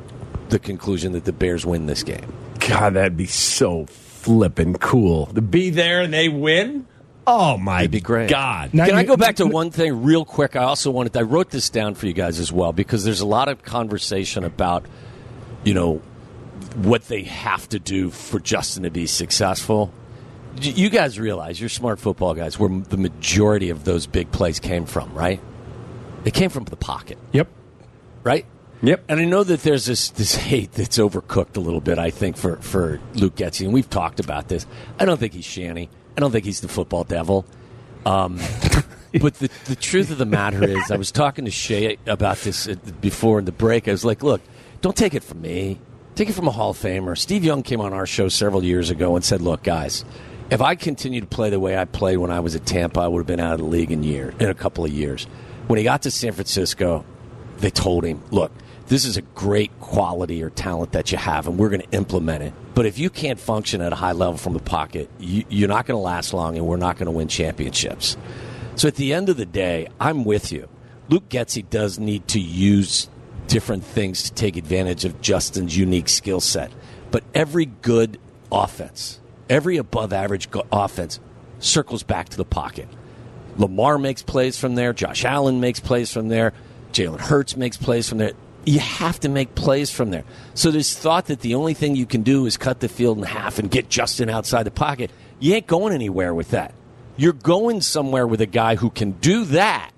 the 0.53 0.59
conclusion 0.59 1.13
that 1.13 1.25
the 1.25 1.33
Bears 1.33 1.67
win 1.67 1.87
this 1.87 2.05
game. 2.05 2.33
God, 2.61 2.95
that'd 2.95 3.17
be 3.17 3.27
so 3.27 3.87
flippin' 3.87 4.79
cool 4.79 5.27
to 5.27 5.43
be 5.43 5.71
there 5.71 6.03
and 6.03 6.15
they 6.15 6.29
win. 6.29 6.87
Oh 7.27 7.57
my 7.57 7.81
It'd 7.81 7.91
be 7.91 8.01
great. 8.01 8.29
God! 8.29 8.75
Now 8.75 8.87
Can 8.87 8.97
I 8.97 9.05
go 9.05 9.17
back 9.17 9.37
to 9.37 9.47
one 9.47 9.71
thing 9.71 10.03
real 10.03 10.25
quick? 10.25 10.57
I 10.57 10.65
also 10.65 10.91
wanted 10.91 11.17
I 11.17 11.23
wrote 11.23 11.51
this 11.51 11.71
down 11.71 11.95
for 11.95 12.07
you 12.07 12.13
guys 12.13 12.39
as 12.39 12.53
well 12.53 12.73
because 12.73 13.05
there's 13.05 13.21
a 13.21 13.27
lot 13.27 13.49
of 13.49 13.63
conversation 13.63 14.45
about 14.45 14.85
you 15.65 15.73
know 15.73 16.03
what 16.77 17.03
they 17.09 17.23
have 17.23 17.69
to 17.71 17.79
do 17.79 18.11
for 18.11 18.41
Justin 18.41 18.83
to 18.85 18.91
be 18.91 19.07
successful. 19.07 19.93
You 20.61 20.91
guys 20.91 21.19
realize 21.19 21.59
you're 21.61 21.69
smart 21.71 21.99
football 21.99 22.35
guys 22.35 22.59
where 22.59 22.69
the 22.69 22.99
majority 22.99 23.71
of 23.71 23.85
those 23.85 24.07
big 24.07 24.31
plays 24.33 24.61
came 24.61 24.85
from, 24.85 25.13
right? 25.15 25.41
They 26.25 26.31
came 26.31 26.51
from 26.51 26.65
the 26.65 26.77
pocket, 26.77 27.19
Yep. 27.33 27.49
right? 28.23 28.45
Yep. 28.83 29.05
And 29.09 29.21
I 29.21 29.25
know 29.25 29.45
that 29.45 29.63
there's 29.63 29.87
this, 29.87 30.11
this 30.11 30.35
hate 30.35 30.73
that's 30.73 30.99
overcooked 30.99 31.57
a 31.57 31.61
little 31.61 31.81
bit, 31.81 31.99
I 31.99 32.11
think, 32.11 32.37
for, 32.37 32.57
for 32.57 33.01
Luke 33.15 33.37
Getsy, 33.37 33.65
and 33.65 33.73
we've 33.73 33.89
talked 33.89 34.21
about 34.21 34.49
this. 34.49 34.67
I 34.99 35.05
don't 35.05 35.19
think 35.19 35.33
he's 35.33 35.45
Shanny. 35.45 35.89
I 36.17 36.21
don't 36.21 36.33
think 36.33 36.45
he's 36.45 36.61
the 36.61 36.69
football 36.69 37.05
devil. 37.05 37.47
Um, 38.05 38.37
but 39.21 39.35
the, 39.35 39.49
the 39.67 39.77
truth 39.77 40.11
of 40.11 40.19
the 40.19 40.27
matter 40.27 40.63
is, 40.65 40.91
I 40.91 40.97
was 40.97 41.11
talking 41.13 41.45
to 41.47 41.51
Shay 41.51 41.97
about 42.07 42.39
this 42.39 42.67
before 43.01 43.39
in 43.39 43.45
the 43.47 43.53
break. 43.53 43.89
I 43.89 43.93
was 43.93 44.05
like, 44.05 44.23
look, 44.23 44.41
don't 44.81 44.97
take 44.97 45.15
it 45.15 45.23
from 45.23 45.41
me. 45.41 45.79
Take 46.15 46.29
it 46.29 46.35
from 46.35 46.47
a 46.47 46.51
Hall 46.51 46.71
of 46.71 46.77
Famer. 46.77 47.17
Steve 47.17 47.43
Young 47.43 47.63
came 47.63 47.81
on 47.81 47.95
our 47.95 48.07
show 48.07 48.29
several 48.29 48.63
years 48.63 48.91
ago 48.91 49.17
and 49.17 49.25
said, 49.25 49.41
look, 49.41 49.63
guys, 49.63 50.05
if 50.51 50.61
I 50.61 50.75
continued 50.75 51.23
to 51.23 51.27
play 51.27 51.49
the 51.49 51.59
way 51.59 51.79
I 51.79 51.87
played 51.87 52.19
when 52.19 52.31
I 52.31 52.41
was 52.41 52.55
at 52.55 52.67
Tampa, 52.67 53.01
I 53.01 53.09
would 53.09 53.21
have 53.21 53.27
been 53.27 53.41
out 53.41 53.55
of 53.55 53.61
the 53.61 53.65
league 53.65 53.91
in 53.91 54.03
year 54.03 54.35
in 54.39 54.51
a 54.51 54.55
couple 54.55 54.85
of 54.85 54.93
years. 54.93 55.25
When 55.69 55.79
he 55.79 55.85
got 55.85 56.03
to 56.03 56.11
San 56.11 56.33
Francisco, 56.33 57.07
they 57.59 57.71
told 57.71 58.05
him, 58.05 58.23
look, 58.31 58.53
this 58.89 59.07
is 59.07 59.17
a 59.17 59.23
great 59.23 59.71
quality 59.81 60.43
or 60.43 60.51
talent 60.51 60.93
that 60.93 61.13
you 61.13 61.17
have, 61.17 61.49
and 61.49 61.59
we're 61.59 61.71
going 61.71 61.81
to 61.81 61.91
implement 61.93 62.43
it. 62.43 62.53
But 62.75 62.85
if 62.85 62.99
you 62.99 63.09
can't 63.09 63.41
function 63.41 63.81
at 63.81 63.95
a 63.95 63.97
high 63.97 64.13
level 64.13 64.37
from 64.37 64.53
the 64.53 64.61
pocket, 64.61 65.09
you, 65.19 65.45
you're 65.49 65.69
not 65.69 65.87
going 65.87 65.97
to 65.97 66.03
last 66.03 66.35
long, 66.35 66.59
and 66.59 66.67
we're 66.67 66.77
not 66.77 66.99
going 66.99 67.07
to 67.07 67.13
win 67.13 67.29
championships. 67.29 68.19
So 68.77 68.87
at 68.87 68.97
the 68.97 69.15
end 69.15 69.31
of 69.31 69.39
the 69.39 69.47
day, 69.47 69.89
I'm 69.99 70.25
with 70.25 70.53
you. 70.53 70.69
Luke 71.09 71.31
Getsy 71.31 71.69
does 71.69 71.99
need 71.99 72.29
to 72.29 72.41
use 72.41 73.09
different 73.47 73.85
things 73.85 74.25
to 74.25 74.33
take 74.33 74.57
advantage 74.57 75.05
of 75.05 75.21
Justin's 75.21 75.77
unique 75.77 76.09
skill 76.09 76.41
set. 76.41 76.71
But 77.11 77.25
every 77.35 77.67
good 77.67 78.19
offense, 78.51 79.21
every 79.49 79.77
above 79.77 80.13
average 80.13 80.51
go- 80.51 80.67
offense, 80.73 81.21
circles 81.59 82.03
back 82.03 82.31
to 82.31 82.37
the 82.37 82.45
pocket. 82.45 82.89
Lamar 83.57 83.99
makes 83.99 84.23
plays 84.23 84.59
from 84.59 84.75
there. 84.75 84.93
Josh 84.93 85.25
Allen 85.25 85.61
makes 85.61 85.81
plays 85.81 86.13
from 86.13 86.29
there. 86.29 86.53
Jalen 86.93 87.21
Hurts 87.21 87.57
makes 87.57 87.77
plays 87.77 88.09
from 88.09 88.19
there. 88.19 88.33
You 88.65 88.79
have 88.79 89.19
to 89.21 89.29
make 89.29 89.55
plays 89.55 89.91
from 89.91 90.11
there. 90.11 90.25
So 90.55 90.71
this 90.71 90.97
thought 90.97 91.27
that 91.27 91.41
the 91.41 91.55
only 91.57 91.75
thing 91.75 91.97
you 91.97 92.07
can 92.07 92.23
do 92.23 92.47
is 92.47 92.57
cut 92.57 92.81
the 92.81 92.89
field 92.89 93.19
in 93.19 93.25
half 93.25 93.59
and 93.59 93.71
get 93.71 93.89
Justin 93.89 94.31
outside 94.31 94.63
the 94.63 94.71
pocket, 94.71 95.11
you 95.41 95.55
ain't 95.55 95.67
going 95.67 95.93
anywhere 95.93 96.33
with 96.33 96.51
that. 96.51 96.73
You're 97.17 97.33
going 97.33 97.81
somewhere 97.81 98.27
with 98.27 98.41
a 98.41 98.47
guy 98.47 98.77
who 98.77 98.89
can 98.89 99.13
do 99.13 99.45
that 99.47 99.91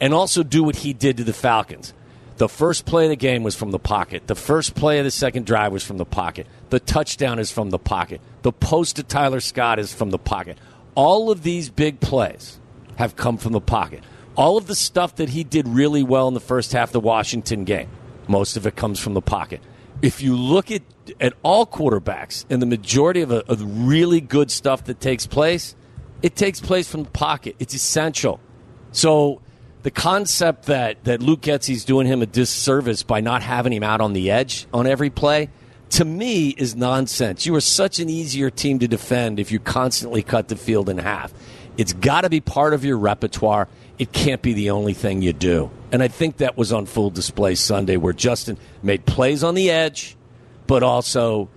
and 0.00 0.14
also 0.14 0.42
do 0.42 0.64
what 0.64 0.76
he 0.76 0.92
did 0.92 1.18
to 1.18 1.24
the 1.24 1.32
Falcons. 1.32 1.92
The 2.38 2.48
first 2.48 2.86
play 2.86 3.04
of 3.04 3.10
the 3.10 3.16
game 3.16 3.42
was 3.42 3.56
from 3.56 3.72
the 3.72 3.80
pocket. 3.80 4.28
The 4.28 4.36
first 4.36 4.76
play 4.76 5.00
of 5.00 5.04
the 5.04 5.10
second 5.10 5.44
drive 5.44 5.72
was 5.72 5.82
from 5.82 5.98
the 5.98 6.04
pocket. 6.04 6.46
The 6.70 6.78
touchdown 6.78 7.40
is 7.40 7.50
from 7.50 7.70
the 7.70 7.80
pocket. 7.80 8.20
The 8.42 8.52
post 8.52 8.96
to 8.96 9.02
Tyler 9.02 9.40
Scott 9.40 9.80
is 9.80 9.92
from 9.92 10.10
the 10.10 10.20
pocket. 10.20 10.56
All 10.94 11.32
of 11.32 11.42
these 11.42 11.68
big 11.68 11.98
plays 11.98 12.60
have 12.94 13.16
come 13.16 13.38
from 13.38 13.52
the 13.52 13.60
pocket. 13.60 14.04
All 14.36 14.56
of 14.56 14.68
the 14.68 14.76
stuff 14.76 15.16
that 15.16 15.30
he 15.30 15.42
did 15.42 15.66
really 15.66 16.04
well 16.04 16.28
in 16.28 16.34
the 16.34 16.40
first 16.40 16.72
half 16.72 16.90
of 16.90 16.92
the 16.92 17.00
Washington 17.00 17.64
game, 17.64 17.88
most 18.28 18.56
of 18.56 18.68
it 18.68 18.76
comes 18.76 19.00
from 19.00 19.14
the 19.14 19.20
pocket. 19.20 19.60
If 20.00 20.22
you 20.22 20.36
look 20.36 20.70
at, 20.70 20.82
at 21.20 21.32
all 21.42 21.66
quarterbacks 21.66 22.44
and 22.48 22.62
the 22.62 22.66
majority 22.66 23.22
of, 23.22 23.32
a, 23.32 23.44
of 23.50 23.88
really 23.88 24.20
good 24.20 24.52
stuff 24.52 24.84
that 24.84 25.00
takes 25.00 25.26
place, 25.26 25.74
it 26.22 26.36
takes 26.36 26.60
place 26.60 26.88
from 26.88 27.02
the 27.02 27.10
pocket. 27.10 27.56
It's 27.58 27.74
essential. 27.74 28.38
So 28.92 29.40
the 29.82 29.90
concept 29.90 30.66
that, 30.66 31.04
that 31.04 31.22
Luke 31.22 31.40
Getsy's 31.40 31.84
doing 31.84 32.06
him 32.06 32.22
a 32.22 32.26
disservice 32.26 33.02
by 33.02 33.20
not 33.20 33.42
having 33.42 33.72
him 33.72 33.82
out 33.82 34.00
on 34.00 34.12
the 34.12 34.30
edge 34.30 34.66
on 34.72 34.86
every 34.86 35.10
play, 35.10 35.50
to 35.90 36.04
me, 36.04 36.48
is 36.50 36.74
nonsense. 36.74 37.46
You 37.46 37.54
are 37.54 37.60
such 37.60 37.98
an 37.98 38.10
easier 38.10 38.50
team 38.50 38.80
to 38.80 38.88
defend 38.88 39.38
if 39.38 39.52
you 39.52 39.58
constantly 39.60 40.22
cut 40.22 40.48
the 40.48 40.56
field 40.56 40.88
in 40.88 40.98
half. 40.98 41.32
It's 41.76 41.92
got 41.92 42.22
to 42.22 42.30
be 42.30 42.40
part 42.40 42.74
of 42.74 42.84
your 42.84 42.98
repertoire. 42.98 43.68
It 43.98 44.12
can't 44.12 44.42
be 44.42 44.52
the 44.52 44.70
only 44.70 44.94
thing 44.94 45.22
you 45.22 45.32
do. 45.32 45.70
And 45.92 46.02
I 46.02 46.08
think 46.08 46.38
that 46.38 46.56
was 46.56 46.72
on 46.72 46.86
full 46.86 47.10
display 47.10 47.54
Sunday 47.54 47.96
where 47.96 48.12
Justin 48.12 48.58
made 48.82 49.06
plays 49.06 49.44
on 49.44 49.54
the 49.54 49.70
edge, 49.70 50.16
but 50.66 50.82
also, 50.82 51.48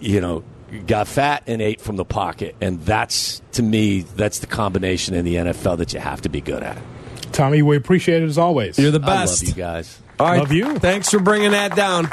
you 0.00 0.20
know, 0.20 0.42
got 0.86 1.08
fat 1.08 1.44
and 1.46 1.60
ate 1.60 1.80
from 1.80 1.96
the 1.96 2.04
pocket. 2.04 2.56
And 2.60 2.80
that's, 2.80 3.42
to 3.52 3.62
me, 3.62 4.00
that's 4.00 4.38
the 4.38 4.46
combination 4.46 5.14
in 5.14 5.24
the 5.24 5.36
NFL 5.36 5.78
that 5.78 5.92
you 5.92 6.00
have 6.00 6.22
to 6.22 6.28
be 6.28 6.40
good 6.40 6.62
at. 6.62 6.78
Tommy, 7.32 7.62
we 7.62 7.76
appreciate 7.76 8.22
it 8.22 8.26
as 8.26 8.38
always. 8.38 8.78
You're 8.78 8.90
the 8.90 9.00
I 9.00 9.06
love 9.06 9.28
best. 9.28 9.42
you 9.42 9.54
guys. 9.54 9.98
All 10.18 10.26
right. 10.26 10.38
Love 10.40 10.52
you. 10.52 10.78
Thanks 10.78 11.10
for 11.10 11.18
bringing 11.18 11.52
that 11.52 11.74
down. 11.74 12.08